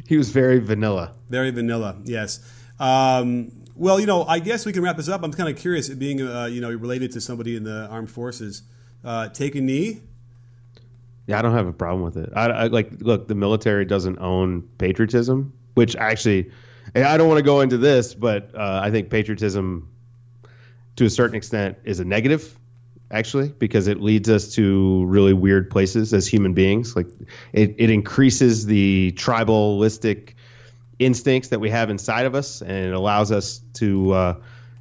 [0.07, 1.13] He was very vanilla.
[1.29, 1.97] Very vanilla.
[2.05, 2.39] Yes.
[2.79, 5.23] Um, well, you know, I guess we can wrap this up.
[5.23, 8.63] I'm kind of curious, being uh, you know related to somebody in the armed forces.
[9.03, 10.01] Uh, take a knee.
[11.31, 12.29] Yeah, I don't have a problem with it.
[12.35, 16.51] I, I like look, the military doesn't own patriotism, which actually,
[16.93, 19.89] I don't want to go into this, but uh, I think patriotism,
[20.97, 22.57] to a certain extent, is a negative,
[23.09, 26.97] actually, because it leads us to really weird places as human beings.
[26.97, 27.07] Like
[27.53, 30.33] it, it increases the tribalistic
[30.99, 34.35] instincts that we have inside of us, and it allows us to, uh,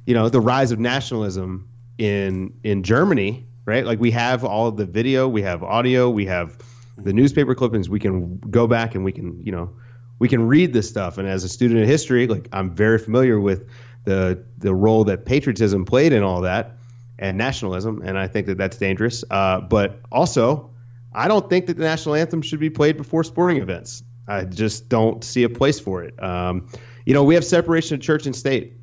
[0.05, 3.85] you know, the rise of nationalism in in Germany, right?
[3.85, 6.57] Like we have all of the video, we have audio, we have
[6.97, 7.89] the newspaper clippings.
[7.89, 9.71] We can go back and we can, you know,
[10.19, 11.17] we can read this stuff.
[11.17, 13.69] And as a student of history, like I'm very familiar with
[14.03, 16.77] the the role that patriotism played in all that
[17.17, 19.23] and nationalism, and I think that that's dangerous.
[19.29, 20.71] Uh, but also,
[21.13, 24.03] I don't think that the national anthem should be played before sporting events.
[24.27, 26.21] I just don't see a place for it.
[26.21, 26.67] Um,
[27.05, 28.73] you know, we have separation of church and state.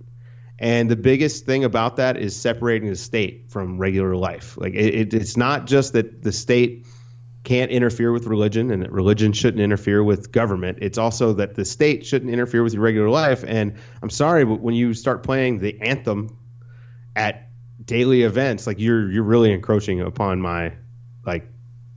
[0.58, 4.56] And the biggest thing about that is separating the state from regular life.
[4.58, 6.86] Like it, it, it's not just that the state
[7.44, 10.78] can't interfere with religion and that religion shouldn't interfere with government.
[10.82, 13.44] It's also that the state shouldn't interfere with your regular life.
[13.46, 16.36] And I'm sorry, but when you start playing the anthem
[17.14, 17.48] at
[17.82, 20.72] daily events, like you're you're really encroaching upon my
[21.24, 21.46] like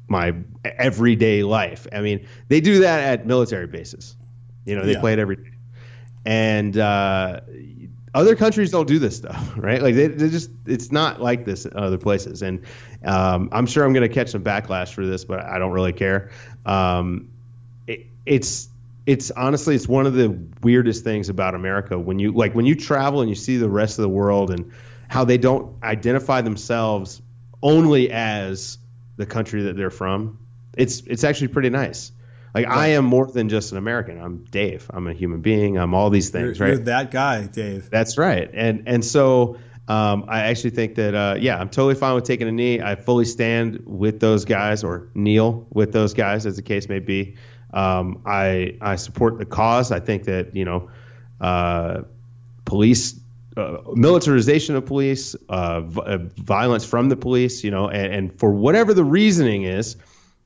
[0.07, 1.88] my everyday life.
[1.91, 4.16] I mean, they do that at military bases.
[4.66, 4.99] You know, they Yeah.
[4.99, 5.49] play it every day.
[6.24, 7.41] And uh,
[8.14, 9.82] other countries don't do this stuff, right?
[9.82, 12.66] Like they, they just it's not like this in other places, and
[13.03, 15.93] um, I'm sure I'm going to catch some backlash for this, but I don't really
[15.93, 16.32] care.
[16.66, 17.30] Um,
[17.88, 18.70] it, it's
[19.05, 22.76] it's honestly it's one of the weirdest things about America when you like when you
[22.76, 24.72] travel and you see the rest of the world and
[25.07, 27.22] how they don't identify themselves
[27.62, 28.78] only as
[29.18, 30.39] the country that they're from.
[30.78, 32.12] It's it's actually pretty nice.
[32.54, 32.78] Like right.
[32.78, 34.20] I am more than just an American.
[34.20, 34.89] I'm Dave.
[34.93, 35.78] I'm a human being.
[35.78, 36.76] I'm all these things, you're, right?
[36.76, 37.89] You're that guy, Dave.
[37.89, 38.49] That's right.
[38.54, 42.47] And and so um, I actually think that uh, yeah, I'm totally fine with taking
[42.47, 42.82] a knee.
[42.82, 46.99] I fully stand with those guys or kneel with those guys, as the case may
[46.99, 47.36] be.
[47.74, 49.91] Um, I I support the cause.
[49.91, 50.91] I think that you know,
[51.39, 52.02] uh,
[52.66, 53.20] police.
[53.58, 58.39] Uh, militarization of police, uh, v- uh, violence from the police, you know, and, and
[58.39, 59.97] for whatever the reasoning is,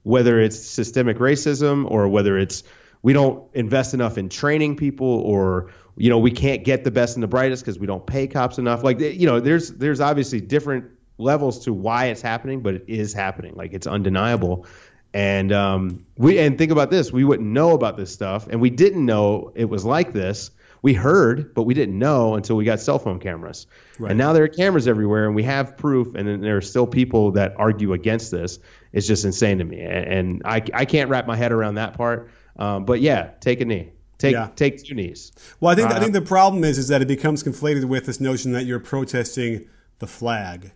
[0.05, 2.63] whether it's systemic racism or whether it's
[3.01, 7.15] we don't invest enough in training people or you know we can't get the best
[7.15, 8.83] and the brightest because we don't pay cops enough.
[8.83, 10.85] Like you know there's there's obviously different
[11.17, 13.55] levels to why it's happening but it is happening.
[13.55, 14.67] Like it's undeniable.
[15.11, 17.11] And um, we and think about this.
[17.11, 20.51] We wouldn't know about this stuff and we didn't know it was like this.
[20.83, 23.65] We heard but we didn't know until we got cell phone cameras.
[23.97, 24.11] Right.
[24.11, 26.85] and now there are cameras everywhere and we have proof and then there are still
[26.85, 28.59] people that argue against this
[28.95, 32.31] it's just insane to me, and I I can't wrap my head around that part.
[32.55, 33.91] Um, but yeah, take a knee.
[34.17, 34.49] Take yeah.
[34.55, 35.33] take two knees.
[35.59, 38.05] Well, I think uh, I think the problem is is that it becomes conflated with
[38.05, 39.67] this notion that you're protesting
[39.99, 40.71] the flag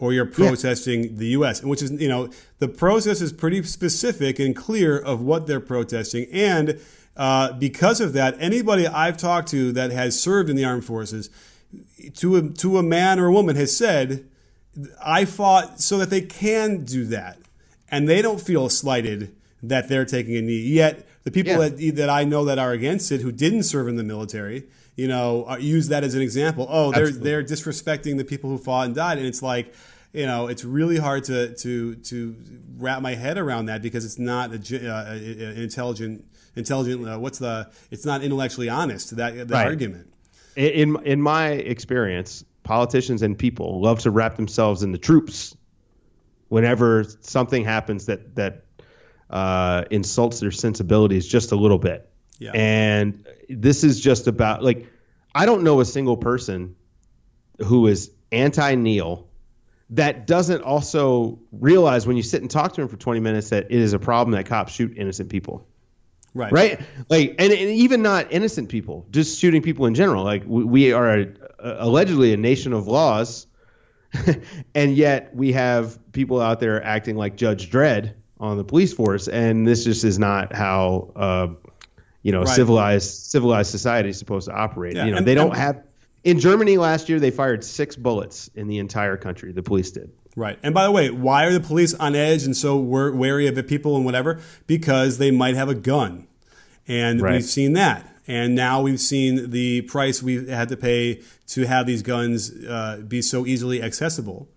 [0.00, 1.10] or you're protesting yeah.
[1.12, 5.46] the U.S., which is you know the process is pretty specific and clear of what
[5.46, 6.80] they're protesting, and
[7.16, 11.30] uh, because of that, anybody I've talked to that has served in the armed forces,
[12.16, 14.26] to a, to a man or a woman has said,
[15.04, 17.38] I fought so that they can do that
[17.90, 20.60] and they don't feel slighted that they're taking a knee.
[20.60, 21.68] Yet the people yeah.
[21.68, 24.64] that that I know that are against it, who didn't serve in the military,
[24.96, 26.66] you know, uh, use that as an example.
[26.68, 27.30] Oh, they're Absolutely.
[27.30, 29.74] they're disrespecting the people who fought and died, and it's like.
[30.12, 32.36] You know, it's really hard to to to
[32.78, 36.24] wrap my head around that because it's not a, uh, an intelligent
[36.56, 37.08] intelligent.
[37.08, 37.70] Uh, what's the?
[37.92, 39.16] It's not intellectually honest.
[39.16, 39.66] That the right.
[39.66, 40.12] argument.
[40.56, 45.56] In in my experience, politicians and people love to wrap themselves in the troops
[46.50, 48.64] whenever something happens that that
[49.30, 52.10] uh, insults their sensibilities just a little bit.
[52.38, 52.50] Yeah.
[52.52, 54.86] And this is just about like
[55.34, 56.76] I don't know a single person
[57.64, 59.28] who is anti kneel
[59.90, 63.66] that doesn't also realize when you sit and talk to him for 20 minutes that
[63.66, 65.66] it is a problem that cops shoot innocent people.
[66.32, 66.52] Right.
[66.52, 66.80] Right.
[67.08, 70.22] Like, and, and even not innocent people, just shooting people in general.
[70.22, 71.26] Like, we, we are a,
[71.58, 73.48] a, allegedly a nation of laws
[74.74, 79.28] and yet we have people out there acting like Judge Dredd on the police force,
[79.28, 81.48] and this just is not how uh,
[82.22, 82.48] you know right.
[82.48, 84.96] civilized civilized society is supposed to operate.
[84.96, 85.84] Yeah, you know, and, they don't and, have.
[86.22, 89.52] In Germany last year, they fired six bullets in the entire country.
[89.52, 90.10] The police did.
[90.36, 90.58] Right.
[90.62, 93.62] And by the way, why are the police on edge and so wary of the
[93.62, 94.40] people and whatever?
[94.66, 96.28] Because they might have a gun.
[96.86, 97.34] And right.
[97.34, 98.06] we've seen that.
[98.30, 103.02] And now we've seen the price we had to pay to have these guns uh,
[103.08, 104.48] be so easily accessible,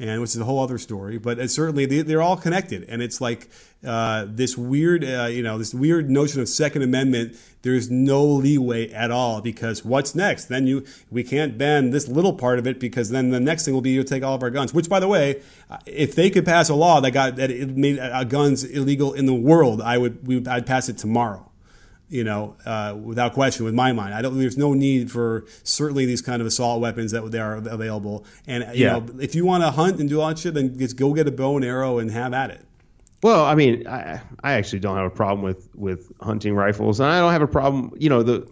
[0.00, 1.16] and which is a whole other story.
[1.16, 3.48] But certainly they, are all connected, and it's like
[3.86, 7.36] uh, this weird, uh, you know, this weird notion of Second Amendment.
[7.62, 10.46] There's no leeway at all because what's next?
[10.46, 13.74] Then you we can't ban this little part of it because then the next thing
[13.74, 14.74] will be you take all of our guns.
[14.74, 15.40] Which, by the way,
[15.86, 19.34] if they could pass a law that got that made uh, guns illegal in the
[19.34, 21.49] world, I would we, I'd pass it tomorrow
[22.10, 24.12] you know, uh, without question, with my mind.
[24.12, 24.36] I don't.
[24.38, 28.26] There's no need for certainly these kind of assault weapons that they are available.
[28.46, 28.98] And you yeah.
[28.98, 31.28] know, if you want to hunt and do all that shit, then just go get
[31.28, 32.66] a bow and arrow and have at it.
[33.22, 37.08] Well, I mean, I, I actually don't have a problem with with hunting rifles, and
[37.08, 37.92] I don't have a problem.
[37.96, 38.48] You know, the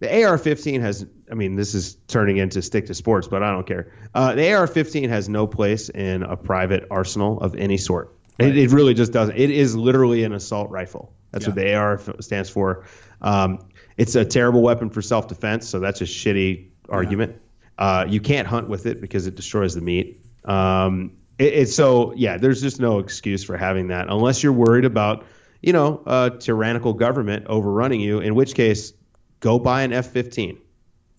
[0.00, 1.06] the AR-15 has.
[1.30, 3.92] I mean, this is turning into stick to sports, but I don't care.
[4.14, 8.14] Uh, the AR-15 has no place in a private arsenal of any sort.
[8.42, 8.56] Right.
[8.56, 9.36] It, it really just doesn't.
[9.36, 11.12] It is literally an assault rifle.
[11.30, 11.50] That's yeah.
[11.50, 12.84] what the AR stands for.
[13.20, 13.66] Um,
[13.96, 17.36] it's a terrible weapon for self defense, so that's a shitty argument.
[17.78, 17.84] Yeah.
[17.84, 20.24] Uh, you can't hunt with it because it destroys the meat.
[20.44, 24.84] Um, it, it's so yeah, there's just no excuse for having that unless you're worried
[24.84, 25.24] about
[25.60, 28.20] you know a tyrannical government overrunning you.
[28.20, 28.92] In which case,
[29.40, 30.58] go buy an F-15.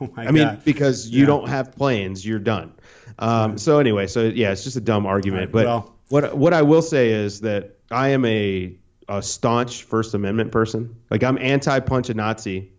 [0.01, 1.26] oh I mean, because you yeah.
[1.26, 2.74] don't have planes, you're done.
[3.20, 5.45] Um, so anyway, so yeah, it's just a dumb argument.
[5.45, 8.76] Right, but well, what what I will say is that I am a
[9.08, 10.95] a staunch First Amendment person.
[11.10, 12.72] Like I'm anti-punch a Nazi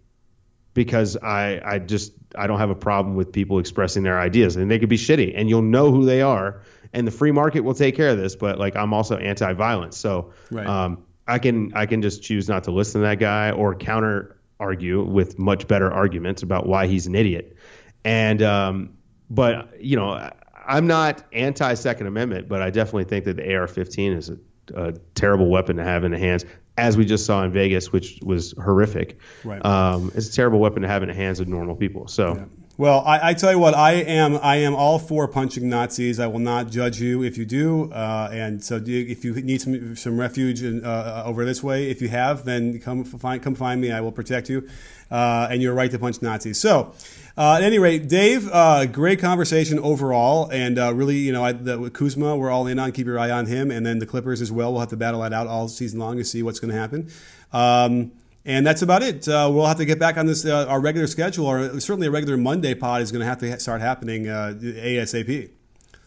[0.74, 4.70] because I I just I don't have a problem with people expressing their ideas and
[4.70, 6.60] they could be shitty and you'll know who they are
[6.92, 8.36] and the free market will take care of this.
[8.36, 10.66] But like I'm also anti-violence, so right.
[10.66, 14.36] um, I can I can just choose not to listen to that guy or counter
[14.58, 17.56] argue with much better arguments about why he's an idiot.
[18.04, 18.96] And um,
[19.28, 20.30] but you know,
[20.66, 24.38] I'm not anti Second Amendment, but I definitely think that the AR-15 is a,
[24.74, 26.44] a, terrible weapon to have in the hands,
[26.76, 29.18] as we just saw in Vegas, which was horrific.
[29.44, 29.64] Right.
[29.64, 32.08] Um, it's a terrible weapon to have in the hands of normal people.
[32.08, 32.34] So.
[32.34, 32.44] Yeah.
[32.78, 36.20] Well, I, I, tell you what, I am I am all for punching Nazis.
[36.20, 37.90] I will not judge you if you do.
[37.90, 41.62] Uh, and so, do you, if you need some some refuge in, uh, over this
[41.62, 43.92] way, if you have, then come find come find me.
[43.92, 44.68] I will protect you.
[45.10, 46.60] Uh, and you're right to punch Nazis.
[46.60, 46.94] So,
[47.36, 51.52] uh, at any rate, Dave, uh, great conversation overall, and uh, really, you know, I,
[51.52, 52.92] the, Kuzma, we're all in on.
[52.92, 54.72] Keep your eye on him, and then the Clippers as well.
[54.72, 57.10] We'll have to battle that out all season long to see what's going to happen.
[57.52, 58.12] Um,
[58.46, 59.28] and that's about it.
[59.28, 62.10] Uh, we'll have to get back on this uh, our regular schedule, or certainly a
[62.10, 65.50] regular Monday pod is going to have to start happening uh, ASAP.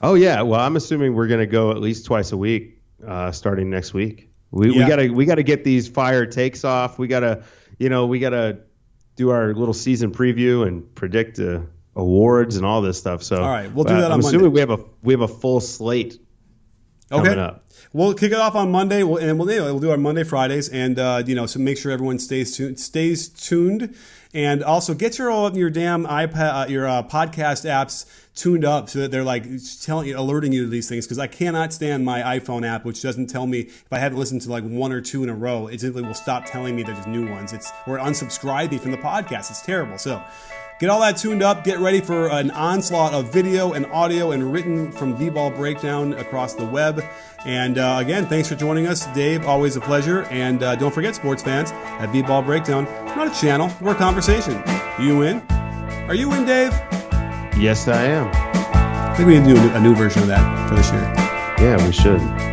[0.01, 3.31] Oh yeah, well I'm assuming we're going to go at least twice a week uh,
[3.31, 4.29] starting next week.
[4.51, 4.83] We, yeah.
[4.83, 6.97] we gotta we gotta get these fire takes off.
[6.97, 7.43] We gotta
[7.77, 8.61] you know we gotta
[9.19, 11.59] do our little season preview and predict uh,
[11.93, 13.21] awards and all this stuff.
[13.21, 14.05] So all right, we'll do that.
[14.05, 14.53] I'm on assuming Monday.
[14.53, 16.19] we have a we have a full slate
[17.11, 17.55] okay.
[17.91, 20.99] We'll kick it off on Monday, we'll, and we'll, we'll do our Monday Fridays, and
[20.99, 23.95] uh, you know, so make sure everyone stays tuned, stays tuned,
[24.31, 28.05] and also get your all your damn iPad, uh, your uh, podcast apps
[28.35, 29.45] tuned up so that they're like
[29.81, 31.05] telling you, alerting you to these things.
[31.05, 34.41] Because I cannot stand my iPhone app, which doesn't tell me if I haven't listened
[34.43, 35.67] to like one or two in a row.
[35.67, 37.53] It simply will stop telling me that there's new ones.
[37.53, 39.49] It's or unsubscribe me from the podcast.
[39.49, 39.97] It's terrible.
[39.97, 40.23] So
[40.79, 41.65] Get all that tuned up.
[41.65, 46.53] Get ready for an onslaught of video and audio and written from B-Ball Breakdown across
[46.53, 47.03] the web.
[47.45, 49.45] And uh, again, thanks for joining us, Dave.
[49.45, 50.23] Always a pleasure.
[50.25, 54.63] And uh, don't forget, sports fans, at B-Ball Breakdown, not a channel, we're a conversation.
[54.97, 55.41] You in?
[56.07, 56.71] Are you in, Dave?
[57.59, 58.31] Yes, I am.
[58.33, 61.01] I think we need to do a new version of that for this year.
[61.59, 62.48] Yeah, we should.